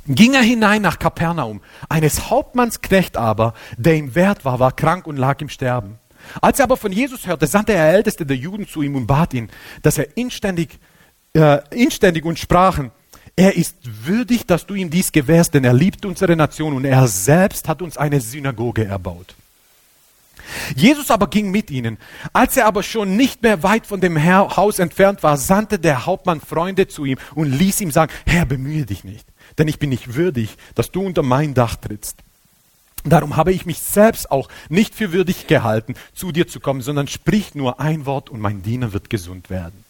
[0.07, 1.63] ging er hinein nach Kapernaum.
[1.89, 5.99] Eines Hauptmanns Knecht aber, der ihm wert war, war krank und lag im Sterben.
[6.43, 9.33] Als er aber von Jesus hörte, sandte er Älteste der Juden zu ihm und bat
[9.33, 9.49] ihn,
[9.83, 10.79] dass er inständig,
[11.33, 12.91] äh, inständig und sprachen,
[13.37, 17.07] er ist würdig, dass du ihm dies gewährst, denn er liebt unsere Nation und er
[17.09, 19.35] selbst hat uns eine Synagoge erbaut.
[20.75, 21.99] Jesus aber ging mit ihnen.
[22.33, 26.41] Als er aber schon nicht mehr weit von dem Haus entfernt war, sandte der Hauptmann
[26.41, 29.27] Freunde zu ihm und ließ ihm sagen, Herr, bemühe dich nicht,
[29.59, 32.17] denn ich bin nicht würdig, dass du unter mein Dach trittst.
[33.05, 37.09] Darum habe ich mich selbst auch nicht für würdig gehalten, zu dir zu kommen, sondern
[37.09, 39.85] sprich nur ein Wort und mein Diener wird gesund werden.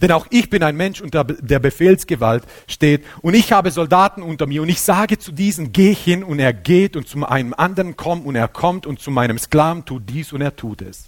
[0.00, 4.46] Denn auch ich bin ein Mensch unter der Befehlsgewalt steht und ich habe Soldaten unter
[4.46, 7.96] mir und ich sage zu diesen, geh hin und er geht und zu einem anderen
[7.96, 11.04] komm und er kommt und zu meinem Sklaven tut dies und er tut es.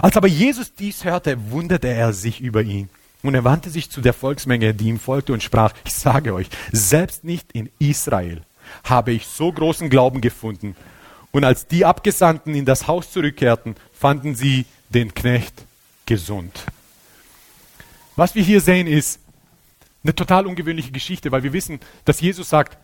[0.00, 2.88] Als aber Jesus dies hörte, wunderte er sich über ihn.
[3.22, 6.48] Und er wandte sich zu der Volksmenge, die ihm folgte, und sprach, ich sage euch,
[6.72, 8.42] selbst nicht in Israel
[8.82, 10.76] habe ich so großen Glauben gefunden.
[11.30, 15.64] Und als die Abgesandten in das Haus zurückkehrten, fanden sie den Knecht
[16.06, 16.64] gesund.
[18.16, 19.20] Was wir hier sehen, ist
[20.02, 22.78] eine total ungewöhnliche Geschichte, weil wir wissen, dass Jesus sagt,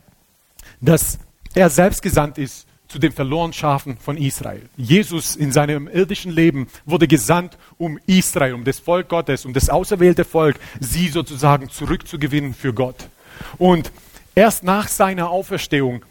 [0.81, 1.19] dass
[1.55, 4.69] er selbst gesandt ist zu den verlorenen Schafen von Israel.
[4.77, 9.71] Jesus in seinem irdischen Leben wurde gesandt, um Israel, um das Volk Gottes, um das
[9.71, 13.09] auserwählte Volk, sie sozusagen zurückzugewinnen für Gott.
[13.59, 13.93] Und
[14.35, 16.05] erst nach seiner Auferstehung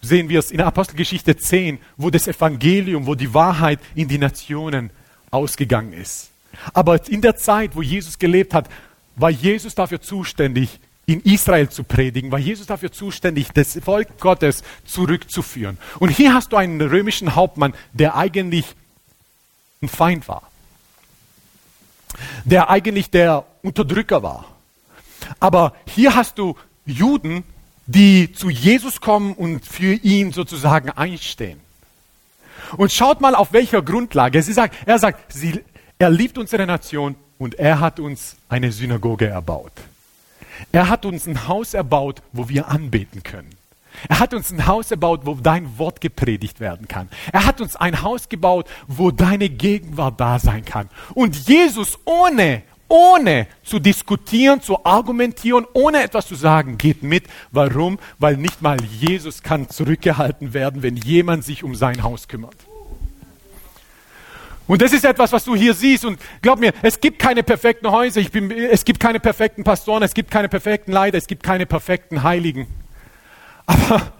[0.00, 4.90] sehen wir es in Apostelgeschichte 10, wo das Evangelium, wo die Wahrheit in die Nationen
[5.30, 6.31] ausgegangen ist.
[6.72, 8.68] Aber in der Zeit, wo Jesus gelebt hat,
[9.16, 14.62] war Jesus dafür zuständig, in Israel zu predigen, war Jesus dafür zuständig, das Volk Gottes
[14.84, 15.78] zurückzuführen.
[15.98, 18.66] Und hier hast du einen römischen Hauptmann, der eigentlich
[19.82, 20.50] ein Feind war,
[22.44, 24.46] der eigentlich der Unterdrücker war.
[25.40, 27.44] Aber hier hast du Juden,
[27.86, 31.60] die zu Jesus kommen und für ihn sozusagen einstehen.
[32.76, 34.42] Und schaut mal, auf welcher Grundlage.
[34.42, 35.60] Sie sagt, er sagt, sie,
[36.02, 39.70] er liebt unsere Nation und er hat uns eine Synagoge erbaut.
[40.72, 43.50] Er hat uns ein Haus erbaut, wo wir anbeten können.
[44.08, 47.08] Er hat uns ein Haus erbaut, wo dein Wort gepredigt werden kann.
[47.32, 50.88] Er hat uns ein Haus gebaut, wo deine Gegenwart da sein kann.
[51.14, 57.26] Und Jesus ohne, ohne zu diskutieren, zu argumentieren, ohne etwas zu sagen, geht mit.
[57.52, 58.00] Warum?
[58.18, 62.56] Weil nicht mal Jesus kann zurückgehalten werden, wenn jemand sich um sein Haus kümmert.
[64.66, 66.04] Und das ist etwas, was du hier siehst.
[66.04, 70.14] Und glaub mir, es gibt keine perfekten Häuser, bin, es gibt keine perfekten Pastoren, es
[70.14, 72.66] gibt keine perfekten Leiter, es gibt keine perfekten Heiligen.
[73.66, 74.12] Aber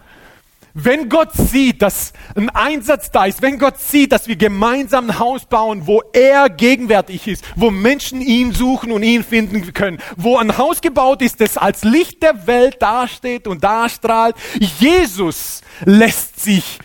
[0.74, 5.18] wenn Gott sieht, dass ein Einsatz da ist, wenn Gott sieht, dass wir gemeinsam ein
[5.18, 10.38] Haus bauen, wo er gegenwärtig ist, wo Menschen ihn suchen und ihn finden können, wo
[10.38, 16.78] ein Haus gebaut ist, das als Licht der Welt dasteht und darstrahlt, Jesus lässt sich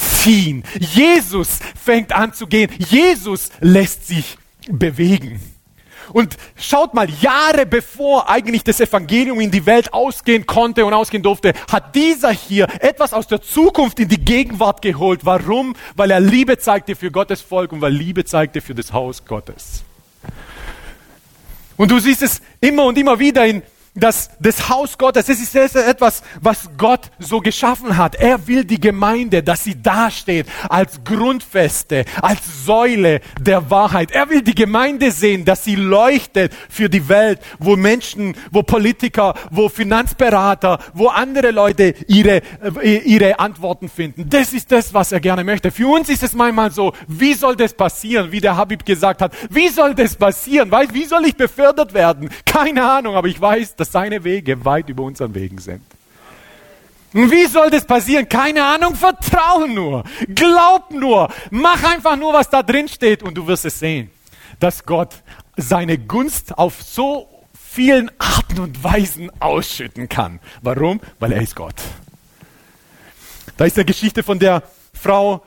[0.00, 0.64] ziehen.
[0.78, 2.70] Jesus fängt an zu gehen.
[2.78, 4.36] Jesus lässt sich
[4.68, 5.40] bewegen.
[6.12, 11.22] Und schaut mal, Jahre bevor eigentlich das Evangelium in die Welt ausgehen konnte und ausgehen
[11.22, 15.20] durfte, hat dieser hier etwas aus der Zukunft in die Gegenwart geholt.
[15.24, 15.76] Warum?
[15.94, 19.84] Weil er Liebe zeigte für Gottes Volk und weil Liebe zeigte für das Haus Gottes.
[21.76, 23.62] Und du siehst es immer und immer wieder in
[23.94, 28.14] das, das Haus Gottes, das ist etwas, was Gott so geschaffen hat.
[28.14, 34.12] Er will die Gemeinde, dass sie dasteht als Grundfeste, als Säule der Wahrheit.
[34.12, 39.34] Er will die Gemeinde sehen, dass sie leuchtet für die Welt, wo Menschen, wo Politiker,
[39.50, 42.42] wo Finanzberater, wo andere Leute ihre,
[42.82, 44.30] äh, ihre Antworten finden.
[44.30, 45.72] Das ist das, was er gerne möchte.
[45.72, 49.32] Für uns ist es manchmal so, wie soll das passieren, wie der Habib gesagt hat,
[49.50, 50.70] wie soll das passieren?
[50.92, 52.30] Wie soll ich befördert werden?
[52.44, 55.82] Keine Ahnung, aber ich weiß, dass seine Wege weit über unseren Wegen sind.
[57.12, 58.28] Wie soll das passieren?
[58.28, 63.46] Keine Ahnung, vertraue nur, glaub nur, mach einfach nur, was da drin steht und du
[63.46, 64.10] wirst es sehen,
[64.60, 65.22] dass Gott
[65.56, 67.26] seine Gunst auf so
[67.58, 70.40] vielen Arten und Weisen ausschütten kann.
[70.60, 71.00] Warum?
[71.18, 71.76] Weil er ist Gott.
[73.56, 74.62] Da ist eine Geschichte von der
[74.92, 75.42] Frau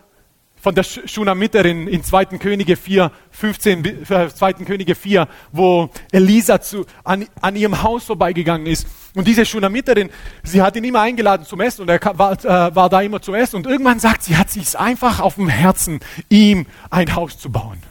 [0.64, 2.26] von der Schunamiterin in 2.
[2.40, 4.54] Könige 4, 15, 2.
[4.66, 8.88] Könige 4, wo Elisa zu, an, an ihrem Haus vorbeigegangen ist.
[9.14, 10.10] Und diese Schunamiterin,
[10.42, 13.36] sie hat ihn immer eingeladen zum Essen und er war, äh, war da immer zum
[13.36, 13.58] Essen.
[13.58, 16.00] Und irgendwann sagt sie, hat sich einfach auf dem Herzen,
[16.30, 17.84] ihm ein Haus zu bauen.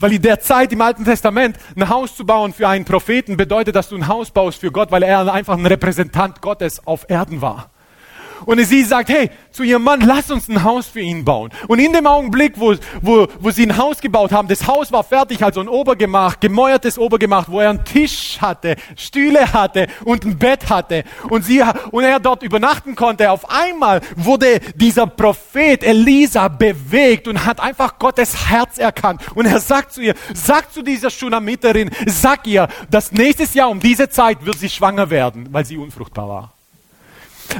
[0.00, 3.76] Weil in der Zeit im Alten Testament ein Haus zu bauen für einen Propheten bedeutet,
[3.76, 7.42] dass du ein Haus baust für Gott, weil er einfach ein Repräsentant Gottes auf Erden
[7.42, 7.68] war.
[8.46, 11.50] Und sie sagt, hey, zu ihrem Mann, lass uns ein Haus für ihn bauen.
[11.66, 15.04] Und in dem Augenblick, wo, wo, wo sie ein Haus gebaut haben, das Haus war
[15.04, 20.38] fertig, also ein Obergemach, gemäuertes Obergemach, wo er einen Tisch hatte, Stühle hatte und ein
[20.38, 21.04] Bett hatte.
[21.28, 23.30] Und, sie, und er dort übernachten konnte.
[23.30, 29.22] Auf einmal wurde dieser Prophet Elisa bewegt und hat einfach Gottes Herz erkannt.
[29.34, 33.80] Und er sagt zu ihr, sag zu dieser Schunamiterin, sag ihr, dass nächstes Jahr um
[33.80, 36.57] diese Zeit wird sie schwanger werden, weil sie unfruchtbar war.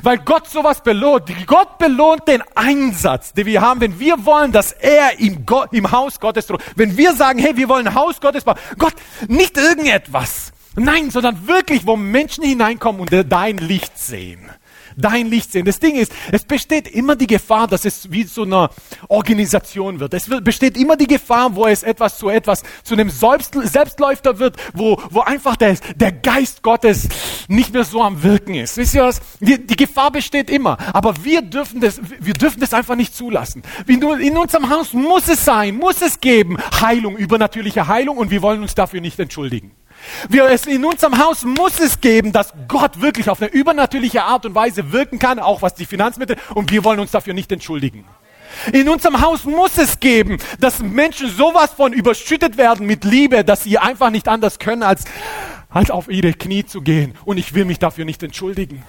[0.02, 1.30] Weil Gott sowas belohnt.
[1.46, 5.90] Gott belohnt den Einsatz, den wir haben, wenn wir wollen, dass er im, Gott, im
[5.90, 6.62] Haus Gottes droht.
[6.76, 8.58] Wenn wir sagen, hey, wir wollen Haus Gottes bauen.
[8.78, 8.94] Gott,
[9.28, 10.52] nicht irgendetwas.
[10.76, 14.50] Nein, sondern wirklich, wo Menschen hineinkommen und dein Licht sehen
[14.98, 15.64] dein Licht sehen.
[15.64, 18.68] Das Ding ist, es besteht immer die Gefahr, dass es wie so eine
[19.08, 20.14] Organisation wird.
[20.14, 25.00] Es besteht immer die Gefahr, wo es etwas zu etwas, zu einem Selbstläufer wird, wo,
[25.10, 27.08] wo einfach der, der Geist Gottes
[27.48, 28.76] nicht mehr so am Wirken ist.
[28.76, 29.20] Wisst ihr was?
[29.40, 30.76] Die, die Gefahr besteht immer.
[30.92, 33.62] Aber wir dürfen das, wir dürfen das einfach nicht zulassen.
[33.86, 38.62] In unserem Haus muss es sein, muss es geben, Heilung, übernatürliche Heilung und wir wollen
[38.62, 39.72] uns dafür nicht entschuldigen.
[40.28, 44.46] Wir, es, in unserem Haus muss es geben, dass Gott wirklich auf eine übernatürliche Art
[44.46, 48.04] und Weise wirken kann, auch was die Finanzmittel, und wir wollen uns dafür nicht entschuldigen.
[48.72, 53.64] In unserem Haus muss es geben, dass Menschen sowas von überschüttet werden mit Liebe, dass
[53.64, 55.04] sie einfach nicht anders können, als,
[55.68, 57.14] als auf ihre Knie zu gehen.
[57.24, 58.82] Und ich will mich dafür nicht entschuldigen.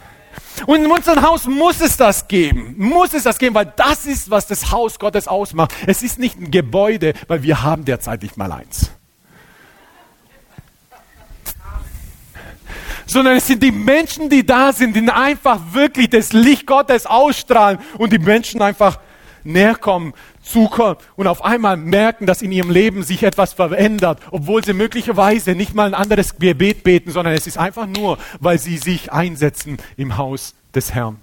[0.66, 2.76] Und in unserem Haus muss es das geben.
[2.78, 5.74] Muss es das geben, weil das ist, was das Haus Gottes ausmacht.
[5.88, 8.92] Es ist nicht ein Gebäude, weil wir haben derzeit nicht mal eins.
[13.10, 17.80] Sondern es sind die Menschen, die da sind, die einfach wirklich das Licht Gottes ausstrahlen
[17.98, 19.00] und die Menschen einfach
[19.44, 24.64] näher kommen, zukommen und auf einmal merken, dass in ihrem Leben sich etwas verändert, obwohl
[24.64, 28.78] sie möglicherweise nicht mal ein anderes Gebet beten, sondern es ist einfach nur, weil sie
[28.78, 31.18] sich einsetzen im Haus des Herrn.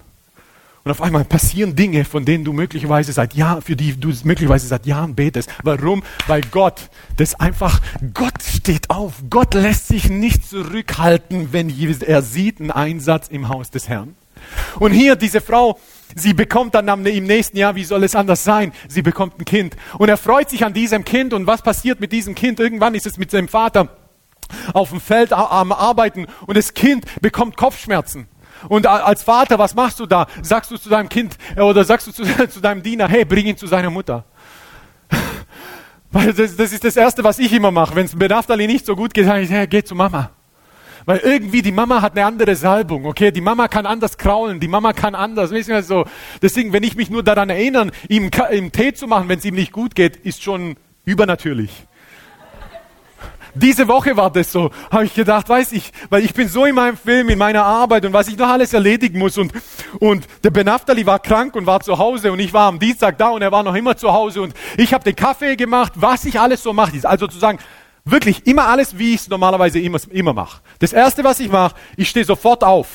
[0.87, 4.69] Und auf einmal passieren Dinge, von denen du möglicherweise seit Jahren, für die du möglicherweise
[4.69, 5.51] seit Jahren betest.
[5.65, 6.05] Warum?
[6.29, 7.81] Weil Gott das einfach,
[8.15, 9.15] Gott steht auf.
[9.29, 14.15] Gott lässt sich nicht zurückhalten, wenn er sieht einen Einsatz im Haus des Herrn.
[14.79, 15.81] Und hier diese Frau,
[16.15, 18.71] sie bekommt dann im nächsten Jahr, wie soll es anders sein?
[18.87, 19.77] Sie bekommt ein Kind.
[19.99, 21.33] Und er freut sich an diesem Kind.
[21.33, 22.61] Und was passiert mit diesem Kind?
[22.61, 23.89] Irgendwann ist es mit seinem Vater
[24.73, 28.29] auf dem Feld am Arbeiten und das Kind bekommt Kopfschmerzen.
[28.69, 30.27] Und als Vater, was machst du da?
[30.43, 33.47] Sagst du zu deinem Kind äh, oder sagst du zu, zu deinem Diener, hey, bring
[33.47, 34.25] ihn zu seiner Mutter.
[36.11, 37.95] Weil das, das, ist das Erste, was ich immer mache.
[37.95, 40.31] Wenn es Benaftali nicht so gut geht, sage ich, hey, geh zu Mama.
[41.05, 43.31] Weil irgendwie die Mama hat eine andere Salbung, okay?
[43.31, 45.51] Die Mama kann anders kraulen, die Mama kann anders,
[45.87, 46.05] so.
[46.43, 49.55] Deswegen, wenn ich mich nur daran erinnere, ihm, ihm Tee zu machen, wenn es ihm
[49.55, 51.87] nicht gut geht, ist schon übernatürlich.
[53.57, 56.75] Diese Woche war das so, habe ich gedacht, weiß ich, weil ich bin so in
[56.75, 59.53] meinem Film, in meiner Arbeit und was ich noch alles erledigen muss und,
[59.99, 63.29] und der Benaftali war krank und war zu Hause und ich war am Dienstag da
[63.29, 66.39] und er war noch immer zu Hause und ich habe den Kaffee gemacht, was ich
[66.39, 66.97] alles so mache.
[67.05, 67.59] Also zu sagen,
[68.05, 70.61] wirklich immer alles, wie ich es normalerweise immer, immer mache.
[70.79, 72.87] Das Erste, was ich mache, ich stehe sofort auf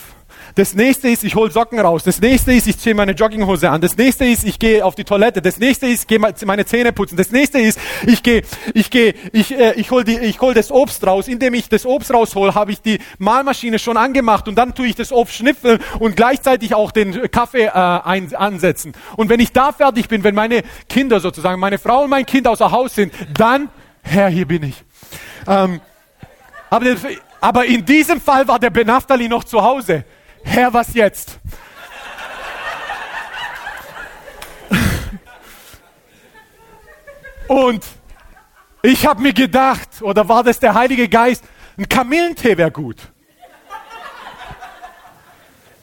[0.55, 2.03] das nächste ist, ich hole Socken raus.
[2.03, 3.81] Das nächste ist, ich ziehe meine Jogginghose an.
[3.81, 5.41] Das nächste ist, ich gehe auf die Toilette.
[5.41, 7.15] Das nächste ist, ich gehe meine Zähne putzen.
[7.15, 11.05] Das nächste ist, ich gehe, ich gehe, ich, äh, ich hole ich hol das Obst
[11.05, 11.27] raus.
[11.27, 14.95] Indem ich das Obst raushol, habe ich die Mahlmaschine schon angemacht und dann tue ich
[14.95, 18.93] das Obst schnipfeln und gleichzeitig auch den Kaffee äh, ein, ansetzen.
[19.15, 22.47] Und wenn ich da fertig bin, wenn meine Kinder sozusagen, meine Frau und mein Kind
[22.47, 23.69] außer Haus sind, dann,
[24.03, 24.83] Herr, hier bin ich.
[25.47, 25.81] Ähm,
[26.69, 26.85] aber,
[27.39, 30.05] aber in diesem Fall war der Benaftali noch zu Hause.
[30.43, 31.39] Herr, was jetzt?
[37.47, 37.83] Und
[38.81, 41.43] ich habe mir gedacht, oder war das der Heilige Geist,
[41.77, 43.11] ein Kamillentee wäre gut.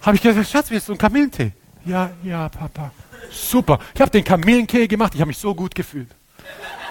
[0.01, 1.53] Habe ich gesagt, Schatz, willst du einen Kamillentee?
[1.85, 2.91] Ja, ja, Papa.
[3.31, 3.79] Super.
[3.95, 6.09] Ich habe den Kamillentee gemacht, ich habe mich so gut gefühlt.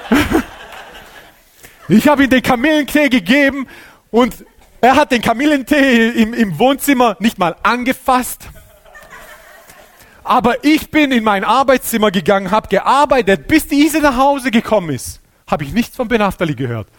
[1.88, 3.68] ich habe ihm den Kamillentee gegeben
[4.12, 4.46] und
[4.82, 8.50] er hat den Kamillentee im, im Wohnzimmer nicht mal angefasst.
[10.24, 14.90] Aber ich bin in mein Arbeitszimmer gegangen, habe gearbeitet, bis die Ise nach Hause gekommen
[14.90, 15.22] ist.
[15.50, 16.90] Habe ich nichts von Benaftali gehört.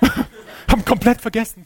[0.70, 1.64] Haben komplett vergessen.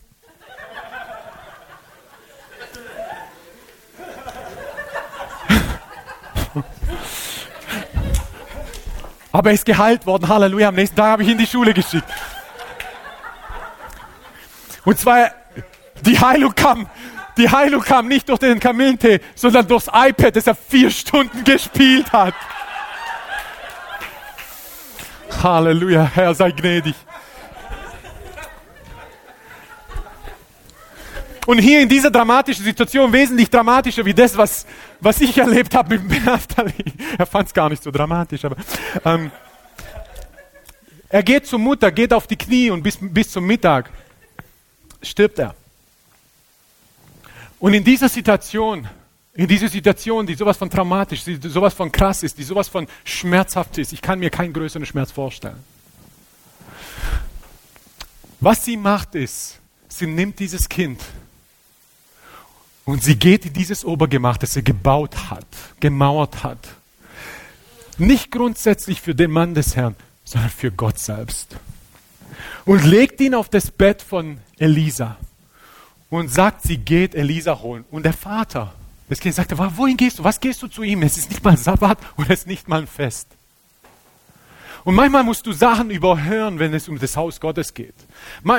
[9.33, 10.29] Aber er ist geheilt worden.
[10.29, 10.69] Halleluja.
[10.69, 12.05] Am nächsten Tag habe ich ihn in die Schule geschickt.
[14.85, 15.31] Und zwar
[16.03, 16.89] die Heilung kam,
[17.37, 22.13] die Heilung kam nicht durch den Kamillentee, sondern durchs iPad, das er vier Stunden gespielt
[22.13, 22.35] hat.
[25.43, 26.95] Halleluja, Herr sei gnädig.
[31.47, 34.67] Und hier in dieser dramatischen Situation, wesentlich dramatischer wie das, was,
[35.01, 36.73] was ich erlebt habe mit Benaftali.
[37.17, 38.57] Er fand es gar nicht so dramatisch, aber
[39.05, 39.31] ähm,
[41.09, 43.91] er geht zur Mutter, geht auf die Knie und bis, bis zum Mittag
[45.01, 45.55] stirbt er.
[47.59, 48.87] Und in dieser Situation,
[49.35, 52.87] in dieser Situation, die sowas von traumatisch, die sowas von krass ist, die sowas von
[53.05, 55.63] schmerzhaft ist, ich kann mir keinen größeren Schmerz vorstellen.
[58.41, 61.01] Was sie macht ist, sie nimmt dieses Kind
[62.85, 65.47] und sie geht in dieses Obergemach, das sie gebaut hat,
[65.81, 66.69] gemauert hat.
[67.99, 71.57] Nicht grundsätzlich für den Mann des Herrn, sondern für Gott selbst.
[72.67, 75.17] Und legt ihn auf das Bett von Elisa
[76.11, 77.85] und sagt, sie geht Elisa holen.
[77.91, 78.73] Und der Vater
[79.09, 80.25] das Kind sagte, wohin gehst du?
[80.25, 81.03] Was gehst du zu ihm?
[81.03, 83.29] Es ist nicht mal Sabbat und es ist nicht mal ein Fest.
[84.83, 87.95] Und manchmal musst du Sachen überhören, wenn es um das Haus Gottes geht.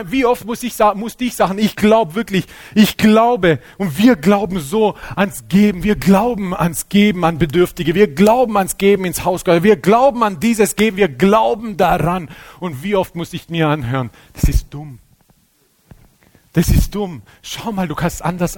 [0.05, 4.59] Wie oft muss ich, musste ich sagen, ich glaube wirklich, ich glaube und wir glauben
[4.59, 9.45] so ans Geben, wir glauben ans Geben an Bedürftige, wir glauben ans Geben ins Haus
[9.45, 12.29] Gottes, wir glauben an dieses Geben, wir glauben daran.
[12.59, 14.99] Und wie oft muss ich mir anhören, das ist dumm.
[16.53, 17.21] Das ist dumm.
[17.41, 18.57] Schau mal, du kannst es anders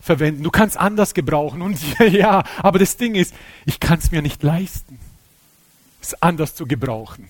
[0.00, 1.62] verwenden, du kannst anders gebrauchen.
[1.62, 1.78] Und
[2.10, 4.98] ja, aber das Ding ist, ich kann es mir nicht leisten,
[6.00, 7.28] es anders zu gebrauchen.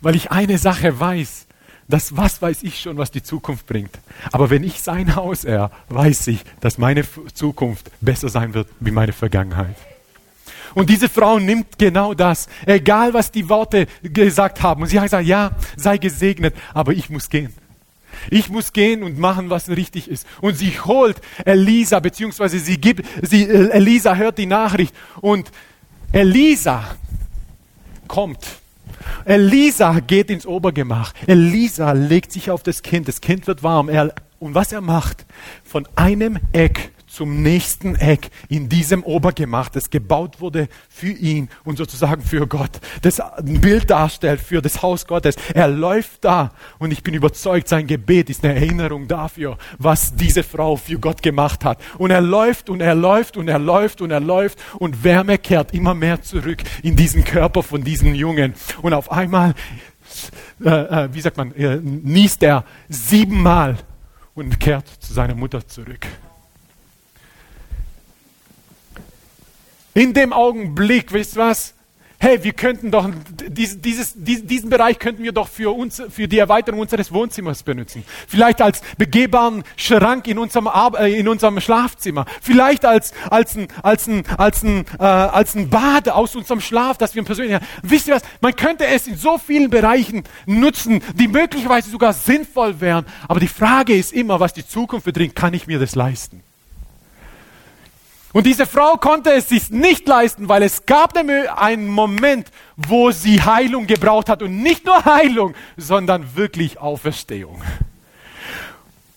[0.00, 1.46] Weil ich eine Sache weiß,
[1.88, 3.98] das was weiß ich schon, was die Zukunft bringt.
[4.30, 8.90] Aber wenn ich sein Haus er, weiß ich, dass meine Zukunft besser sein wird wie
[8.90, 9.76] meine Vergangenheit.
[10.74, 14.82] Und diese Frau nimmt genau das, egal was die Worte gesagt haben.
[14.82, 17.52] Und sie hat gesagt, ja, sei gesegnet, aber ich muss gehen.
[18.30, 20.26] Ich muss gehen und machen, was richtig ist.
[20.40, 25.50] Und sie holt Elisa, beziehungsweise sie gibt, sie, Elisa hört die Nachricht und
[26.12, 26.84] Elisa
[28.08, 28.38] kommt.
[29.24, 31.12] Elisa geht ins Obergemach.
[31.26, 33.08] Elisa legt sich auf das Kind.
[33.08, 33.88] Das Kind wird warm.
[33.88, 35.24] Er, und was er macht,
[35.64, 41.76] von einem Eck zum nächsten Eck in diesem Obergemach, das gebaut wurde für ihn und
[41.76, 45.36] sozusagen für Gott, das ein Bild darstellt für das Haus Gottes.
[45.52, 50.42] Er läuft da und ich bin überzeugt, sein Gebet ist eine Erinnerung dafür, was diese
[50.42, 51.78] Frau für Gott gemacht hat.
[51.98, 55.74] Und er läuft und er läuft und er läuft und er läuft und Wärme kehrt
[55.74, 58.54] immer mehr zurück in diesen Körper von diesen Jungen.
[58.80, 59.54] Und auf einmal,
[60.64, 63.76] äh, äh, wie sagt man, äh, niest er siebenmal
[64.34, 66.06] und kehrt zu seiner Mutter zurück.
[69.94, 71.74] In dem Augenblick, wisst was?
[72.22, 73.10] hey, wir könnten doch
[73.48, 78.04] dieses, dieses, diesen Bereich könnten wir doch für uns, für die Erweiterung unseres Wohnzimmers benutzen.
[78.28, 82.24] Vielleicht als begehbaren Schrank in unserem, äh, in unserem Schlafzimmer.
[82.40, 86.96] Vielleicht als, als ein, als ein, als ein, äh, als ein Bad aus unserem Schlaf,
[86.96, 88.22] dass wir persönlich, wisst ihr was?
[88.40, 93.04] Man könnte es in so vielen Bereichen nutzen, die möglicherweise sogar sinnvoll wären.
[93.26, 96.44] Aber die Frage ist immer, was die Zukunft bedringt, kann ich mir das leisten?
[98.32, 103.42] Und diese Frau konnte es sich nicht leisten, weil es gab einen Moment, wo sie
[103.42, 104.42] Heilung gebraucht hat.
[104.42, 107.62] Und nicht nur Heilung, sondern wirklich Auferstehung.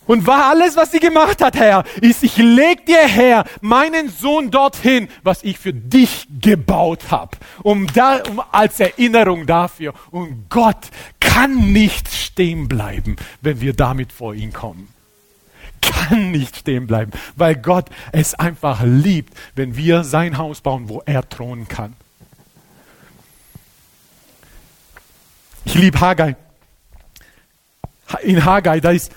[0.05, 4.51] Und war alles, was sie gemacht hat, Herr, ist, ich leg dir her meinen Sohn
[4.51, 9.93] dorthin, was ich für dich gebaut habe, um, da, um als Erinnerung dafür.
[10.11, 10.89] Und Gott
[11.20, 14.94] kann nicht stehen bleiben, wenn wir damit vor ihn kommen
[15.91, 21.01] kann nicht stehen bleiben, weil Gott es einfach liebt, wenn wir sein Haus bauen, wo
[21.05, 21.93] er thronen kann.
[25.65, 26.36] Ich liebe Haggai.
[28.21, 29.11] In Haggai, da ist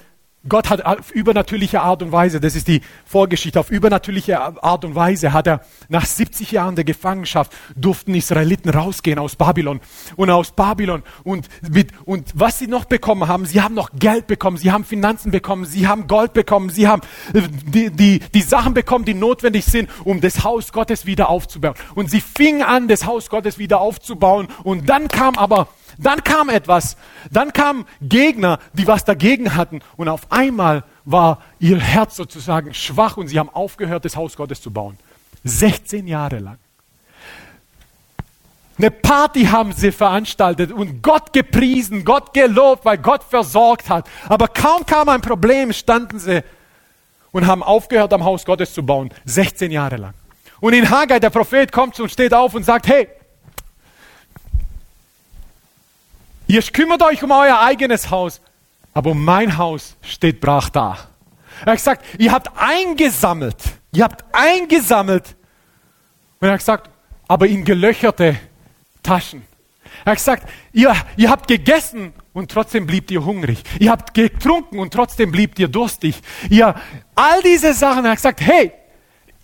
[0.46, 4.94] Gott hat auf übernatürliche Art und Weise, das ist die Vorgeschichte, auf übernatürliche Art und
[4.94, 9.80] Weise hat er nach 70 Jahren der Gefangenschaft durften Israeliten rausgehen aus Babylon
[10.14, 14.28] und aus Babylon und, mit, und was sie noch bekommen haben, sie haben noch Geld
[14.28, 17.02] bekommen, sie haben Finanzen bekommen, sie haben Gold bekommen, sie haben
[17.34, 21.74] äh, die, die, die Sachen bekommen, die notwendig sind, um das Haus Gottes wieder aufzubauen.
[21.96, 25.66] Und sie fingen an, das Haus Gottes wieder aufzubauen und dann kam aber
[25.98, 26.96] dann kam etwas,
[27.30, 33.16] dann kamen Gegner, die was dagegen hatten und auf einmal war ihr Herz sozusagen schwach
[33.16, 34.96] und sie haben aufgehört, das Haus Gottes zu bauen.
[35.44, 36.58] 16 Jahre lang.
[38.78, 44.08] Eine Party haben sie veranstaltet und Gott gepriesen, Gott gelobt, weil Gott versorgt hat.
[44.28, 46.44] Aber kaum kam ein Problem, standen sie
[47.32, 49.10] und haben aufgehört, am Haus Gottes zu bauen.
[49.24, 50.14] 16 Jahre lang.
[50.60, 53.08] Und in Haggai, der Prophet kommt und steht auf und sagt, hey,
[56.48, 58.40] Ihr kümmert euch um euer eigenes Haus,
[58.94, 60.96] aber mein Haus steht brach da.
[61.60, 63.56] Er hat gesagt, ihr habt eingesammelt,
[63.92, 65.36] ihr habt eingesammelt.
[66.40, 66.90] Und er hat gesagt,
[67.28, 68.40] aber in gelöcherte
[69.02, 69.42] Taschen.
[70.06, 73.62] Er hat gesagt, ihr, ihr habt gegessen und trotzdem blieb ihr hungrig.
[73.78, 76.20] Ihr habt getrunken und trotzdem blieb ihr durstig.
[76.48, 76.74] Ihr,
[77.14, 78.06] all diese Sachen.
[78.06, 78.72] Er hat gesagt, hey,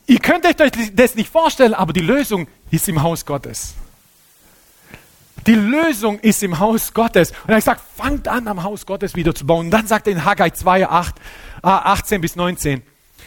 [0.06, 0.54] ihr könnt euch
[0.94, 3.74] das nicht vorstellen, aber die Lösung ist im Haus Gottes.
[5.46, 7.32] Die Lösung ist im Haus Gottes.
[7.46, 9.66] Und er sagt, fangt an, am Haus Gottes wieder zu bauen.
[9.66, 11.14] Und dann sagt er in Haggai 2, 8,
[11.62, 12.82] 18 bis 19,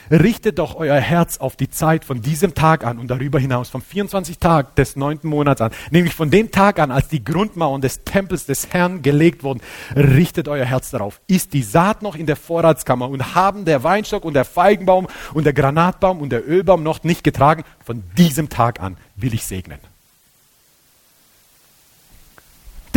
[0.10, 3.82] richtet doch euer Herz auf die Zeit von diesem Tag an und darüber hinaus, vom
[3.82, 8.04] 24 Tag des neunten Monats an, nämlich von dem Tag an, als die Grundmauern des
[8.04, 9.62] Tempels des Herrn gelegt wurden,
[9.96, 11.22] richtet euer Herz darauf.
[11.28, 15.46] Ist die Saat noch in der Vorratskammer und haben der Weinstock und der Feigenbaum und
[15.46, 19.80] der Granatbaum und der Ölbaum noch nicht getragen, von diesem Tag an will ich segnen.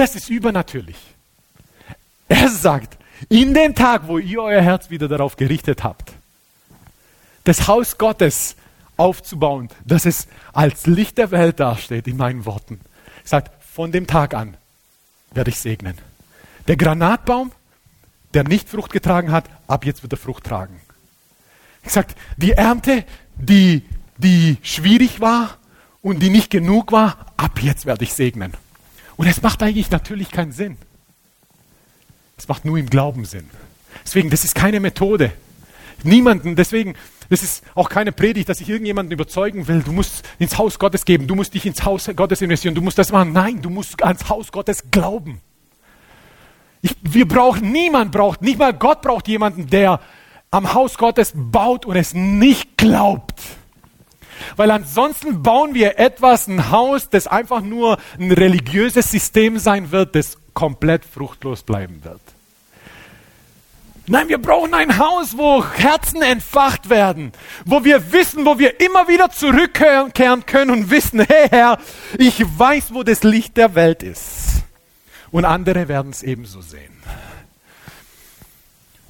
[0.00, 0.96] Das ist übernatürlich.
[2.26, 2.96] Er sagt,
[3.28, 6.14] in dem Tag, wo ihr euer Herz wieder darauf gerichtet habt,
[7.44, 8.56] das Haus Gottes
[8.96, 12.80] aufzubauen, dass es als Licht der Welt dasteht, in meinen Worten,
[13.24, 14.56] sagt, von dem Tag an
[15.32, 15.98] werde ich segnen.
[16.66, 17.52] Der Granatbaum,
[18.32, 20.80] der nicht Frucht getragen hat, ab jetzt wird er Frucht tragen.
[21.82, 23.04] Ich sage, die Ernte,
[23.36, 23.84] die,
[24.16, 25.58] die schwierig war
[26.00, 28.54] und die nicht genug war, ab jetzt werde ich segnen.
[29.20, 30.78] Und es macht eigentlich natürlich keinen Sinn.
[32.38, 33.50] Es macht nur im Glauben Sinn.
[34.02, 35.30] Deswegen, das ist keine Methode.
[36.02, 36.94] Niemanden, deswegen,
[37.28, 41.04] das ist auch keine Predigt, dass ich irgendjemanden überzeugen will, du musst ins Haus Gottes
[41.04, 43.34] geben, du musst dich ins Haus Gottes investieren, du musst das machen.
[43.34, 45.42] Nein, du musst ans Haus Gottes glauben.
[46.80, 50.00] Ich, wir brauchen, niemand braucht, nicht mal Gott braucht jemanden, der
[50.50, 53.38] am Haus Gottes baut und es nicht glaubt.
[54.56, 60.14] Weil ansonsten bauen wir etwas, ein Haus, das einfach nur ein religiöses System sein wird,
[60.14, 62.20] das komplett fruchtlos bleiben wird.
[64.06, 67.30] Nein, wir brauchen ein Haus, wo Herzen entfacht werden,
[67.64, 70.12] wo wir wissen, wo wir immer wieder zurückkehren
[70.46, 71.78] können und wissen, hey Herr,
[72.18, 74.64] ich weiß, wo das Licht der Welt ist.
[75.30, 76.99] Und andere werden es ebenso sehen.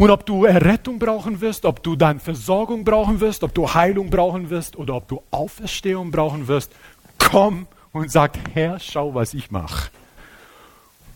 [0.01, 4.09] Und ob du Errettung brauchen wirst, ob du dann Versorgung brauchen wirst, ob du Heilung
[4.09, 6.73] brauchen wirst oder ob du Auferstehung brauchen wirst,
[7.19, 9.91] komm und sag, Herr, schau, was ich mache.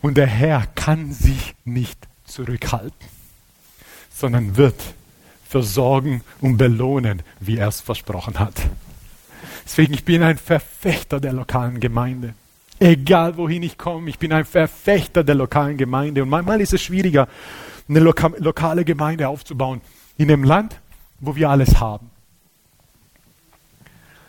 [0.02, 3.08] Und der Herr kann sich nicht zurückhalten,
[4.14, 4.82] sondern wird
[5.48, 8.60] versorgen und belohnen, wie er es versprochen hat.
[9.64, 12.34] Deswegen, ich bin ein Verfechter der lokalen Gemeinde.
[12.80, 16.22] Egal wohin ich komme, ich bin ein Verfechter der lokalen Gemeinde.
[16.22, 17.28] Und manchmal ist es schwieriger,
[17.88, 19.80] eine loka lokale Gemeinde aufzubauen
[20.16, 20.80] in einem Land,
[21.20, 22.10] wo wir alles haben.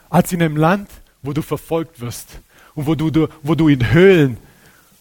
[0.09, 0.89] Als in einem Land,
[1.21, 2.39] wo du verfolgt wirst
[2.73, 4.37] und wo du, wo du in Höhlen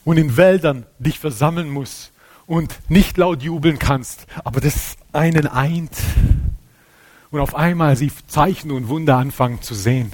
[0.05, 2.13] und in Wäldern dich versammeln musst
[2.47, 5.97] und nicht laut jubeln kannst, aber das einen eint.
[7.31, 10.13] Und auf einmal sie Zeichen und Wunder anfangen zu sehen.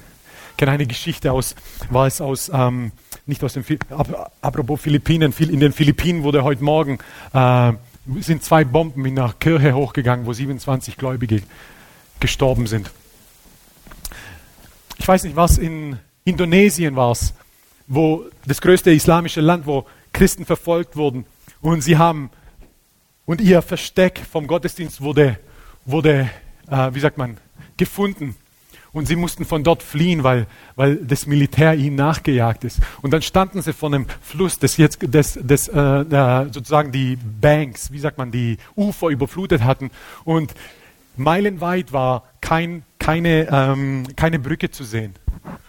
[0.53, 1.55] Ich kenne eine Geschichte aus,
[1.91, 2.93] war es aus, ähm,
[3.27, 3.65] nicht aus den,
[4.41, 6.99] apropos Philippinen, in den Philippinen wurde heute Morgen,
[7.33, 7.73] äh,
[8.21, 11.43] sind zwei Bomben in einer Kirche hochgegangen, wo 27 Gläubige
[12.19, 12.91] gestorben sind.
[14.99, 17.35] Ich weiß nicht, was in Indonesien war es,
[17.87, 21.25] wo das größte islamische Land, wo Christen verfolgt wurden.
[21.61, 22.31] Und sie haben,
[23.27, 25.39] und ihr Versteck vom Gottesdienst wurde,
[25.85, 26.31] wurde
[26.71, 27.37] äh, wie sagt man,
[27.77, 28.37] gefunden.
[28.93, 32.81] Und sie mussten von dort fliehen, weil, weil das Militär ihnen nachgejagt ist.
[33.03, 37.93] Und dann standen sie vor einem Fluss, das jetzt das, das, äh, sozusagen die Banks,
[37.93, 39.91] wie sagt man, die Ufer überflutet hatten.
[40.25, 40.55] Und
[41.17, 45.15] meilenweit war kein, keine, ähm, keine Brücke zu sehen.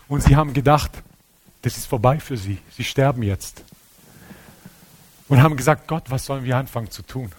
[0.08, 0.92] Und sie haben gedacht,
[1.62, 2.58] das ist vorbei für sie.
[2.76, 3.64] Sie sterben jetzt.
[5.28, 7.32] Und haben gesagt, Gott, was sollen wir anfangen zu tun?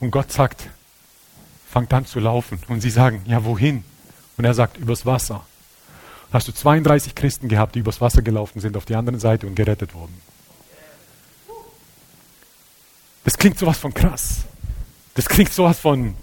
[0.00, 0.68] Und Gott sagt,
[1.68, 2.58] fangt an zu laufen.
[2.68, 3.84] Und sie sagen, ja, wohin?
[4.36, 5.44] Und er sagt, übers Wasser.
[6.32, 9.54] Hast du 32 Christen gehabt, die übers Wasser gelaufen sind auf die andere Seite und
[9.54, 10.20] gerettet wurden.
[13.24, 14.44] Das klingt sowas von krass.
[15.14, 16.14] Das klingt sowas von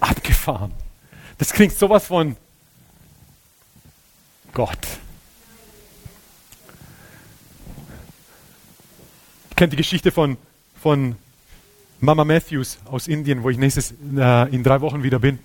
[0.00, 0.72] abgefahren.
[1.38, 2.36] Das klingt sowas von
[4.52, 4.78] Gott.
[9.50, 10.36] Ihr kennt die Geschichte von,
[10.80, 11.16] von
[12.00, 15.38] Mama Matthews aus Indien, wo ich nächstes äh, in drei Wochen wieder bin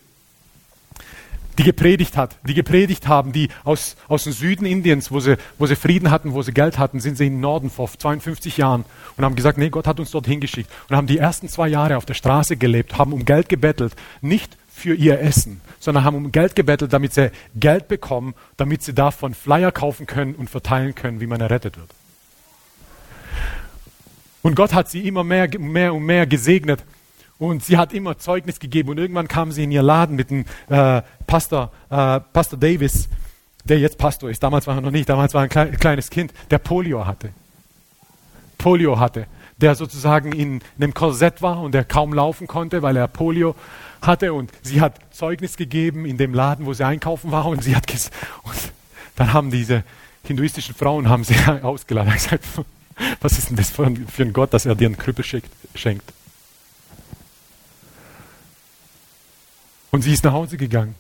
[1.58, 5.66] die gepredigt hat, die gepredigt haben, die aus, aus dem Süden Indiens, wo sie, wo
[5.66, 8.86] sie Frieden hatten, wo sie Geld hatten, sind sie in den Norden vor 52 Jahren
[9.18, 11.98] und haben gesagt, nee, Gott hat uns dorthin geschickt und haben die ersten zwei Jahre
[11.98, 16.32] auf der Straße gelebt, haben um Geld gebettelt, nicht für ihr Essen, sondern haben um
[16.32, 21.20] Geld gebettelt, damit sie Geld bekommen, damit sie davon Flyer kaufen können und verteilen können,
[21.20, 21.90] wie man errettet wird.
[24.42, 26.84] Und Gott hat sie immer mehr, mehr und mehr gesegnet
[27.42, 28.90] und sie hat immer Zeugnis gegeben.
[28.90, 33.10] Und irgendwann kam sie in ihr Laden mit dem äh, Pastor, äh, Pastor Davis,
[33.64, 34.44] der jetzt Pastor ist.
[34.44, 37.32] Damals war er noch nicht, damals war er ein kleines Kind, der Polio hatte.
[38.60, 39.26] Polio hatte.
[39.58, 43.56] Der sozusagen in einem Korsett war und der kaum laufen konnte, weil er Polio
[44.04, 44.34] hatte.
[44.34, 47.48] Und sie hat Zeugnis gegeben in dem Laden, wo sie einkaufen war.
[47.48, 48.12] Und sie hat ges
[48.44, 48.72] und
[49.16, 49.84] dann haben diese
[50.26, 52.14] hinduistischen Frauen haben sie ausgeladen.
[52.14, 52.46] gesagt,
[53.22, 55.26] was ist denn das für ein, für ein Gott, dass er dir einen Krüppel
[55.74, 56.14] schenkt?
[59.92, 60.96] Und sie ist nach Hause gegangen,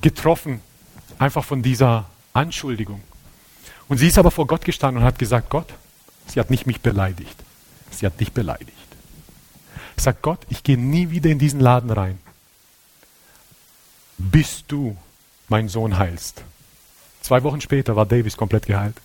[0.00, 0.60] getroffen
[1.18, 3.00] einfach von dieser Anschuldigung.
[3.88, 5.72] Und sie ist aber vor Gott gestanden und hat gesagt, Gott,
[6.26, 7.36] sie hat nicht mich beleidigt,
[7.90, 8.70] sie hat dich beleidigt.
[9.96, 12.18] Sagt Gott, ich gehe nie wieder in diesen Laden rein,
[14.18, 14.96] bis du
[15.48, 16.42] meinen Sohn heilst.
[17.20, 18.96] Zwei Wochen später war Davis komplett geheilt.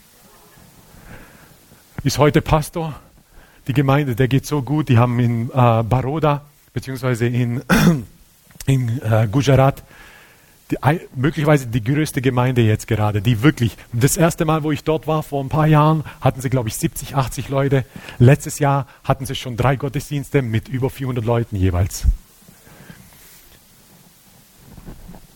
[2.03, 2.99] Ist heute Pastor.
[3.67, 4.89] Die Gemeinde, der geht so gut.
[4.89, 7.61] Die haben in äh, Baroda, beziehungsweise in
[8.69, 9.83] in äh, Gujarat,
[10.71, 10.77] die,
[11.15, 15.23] möglicherweise die größte Gemeinde jetzt gerade, die wirklich, das erste Mal, wo ich dort war,
[15.23, 17.85] vor ein paar Jahren, hatten sie, glaube ich, 70, 80 Leute.
[18.19, 22.05] Letztes Jahr hatten sie schon drei Gottesdienste mit über 400 Leuten jeweils.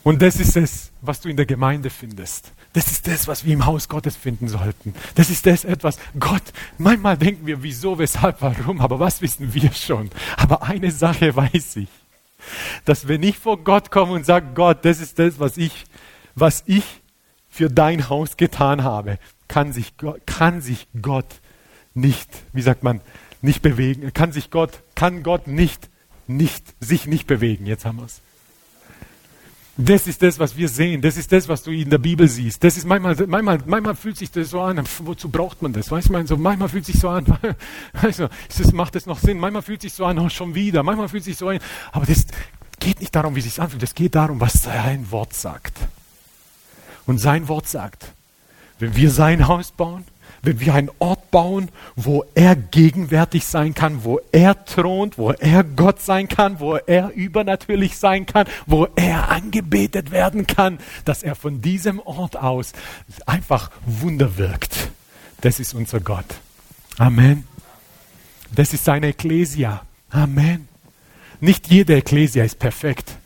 [0.04, 2.52] Und das ist es, was du in der Gemeinde findest.
[2.74, 4.94] Das ist das, was wir im Haus Gottes finden sollten.
[5.16, 6.42] Das ist das etwas, Gott,
[6.78, 10.10] manchmal denken wir, wieso, weshalb, warum, aber was wissen wir schon?
[10.36, 12.03] Aber eine Sache weiß ich
[12.86, 15.86] dass wenn ich vor Gott komme und sage, Gott, das ist das, was ich,
[16.36, 16.84] was ich
[17.50, 19.94] für dein Haus getan habe, kann sich,
[20.26, 21.42] kann sich Gott
[21.94, 23.02] nicht, wie sagt man,
[23.42, 25.90] nicht bewegen, kann sich Gott, kann Gott nicht,
[26.28, 27.66] nicht, sich nicht bewegen.
[27.66, 28.22] Jetzt haben wir es.
[29.76, 31.02] Das ist das, was wir sehen.
[31.02, 32.64] Das ist das, was du in der Bibel siehst.
[32.64, 34.84] Das ist manchmal, manchmal, manchmal fühlt sich das so an.
[35.00, 35.90] Wozu braucht man das?
[35.90, 37.26] Weißt du, manchmal fühlt sich so an.
[38.02, 39.40] Du, das, macht das noch Sinn?
[39.40, 40.84] Manchmal fühlt sich so an, oh, schon wieder.
[40.84, 41.60] Manchmal fühlt sich so an.
[41.92, 42.26] Aber das
[42.80, 43.82] geht nicht darum, wie es sich anfühlt.
[43.82, 45.80] Es geht darum, was sein Wort sagt.
[47.08, 48.14] Und sein Wort sagt,
[48.78, 50.06] wenn wir sein Haus bauen,
[50.42, 55.64] wenn wir einen Ort bauen, wo er gegenwärtig sein kann, wo er thront, wo er
[55.64, 61.36] Gott sein kann, wo er übernatürlich sein kann, wo er angebetet werden kann, dass er
[61.36, 62.74] von diesem Ort aus
[63.26, 64.90] einfach Wunder wirkt.
[65.42, 66.26] Das ist unser Gott.
[66.98, 67.46] Amen.
[68.54, 69.82] Das ist seine Ekklesia.
[70.10, 70.68] Amen.
[71.40, 73.18] Nicht jede Ekklesia ist perfekt.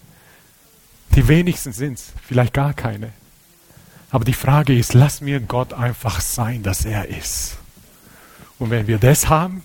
[1.15, 3.11] Die wenigsten sind es, vielleicht gar keine.
[4.09, 7.57] Aber die Frage ist, lass mir Gott einfach sein, dass er ist.
[8.59, 9.63] Und wenn wir das haben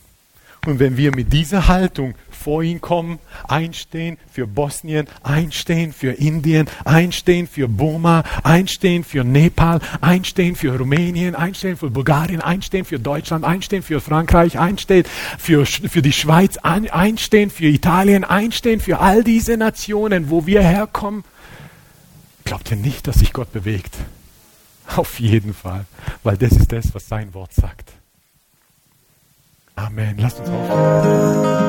[0.64, 3.18] Und wenn wir mit dieser Haltung vor ihn kommen,
[3.48, 11.34] einstehen für Bosnien, einstehen für Indien, einstehen für Burma, einstehen für Nepal, einstehen für Rumänien,
[11.34, 15.02] einstehen für Bulgarien, einstehen für Deutschland, einstehen für Frankreich, einstehen
[15.36, 21.24] für, für die Schweiz, einstehen für Italien, einstehen für all diese Nationen, wo wir herkommen,
[22.44, 23.96] glaubt ihr nicht, dass sich Gott bewegt?
[24.96, 25.86] Auf jeden Fall,
[26.22, 27.92] weil das ist das, was sein Wort sagt.
[29.74, 30.18] Amen.
[30.18, 31.62] Lasst uns aufstehen.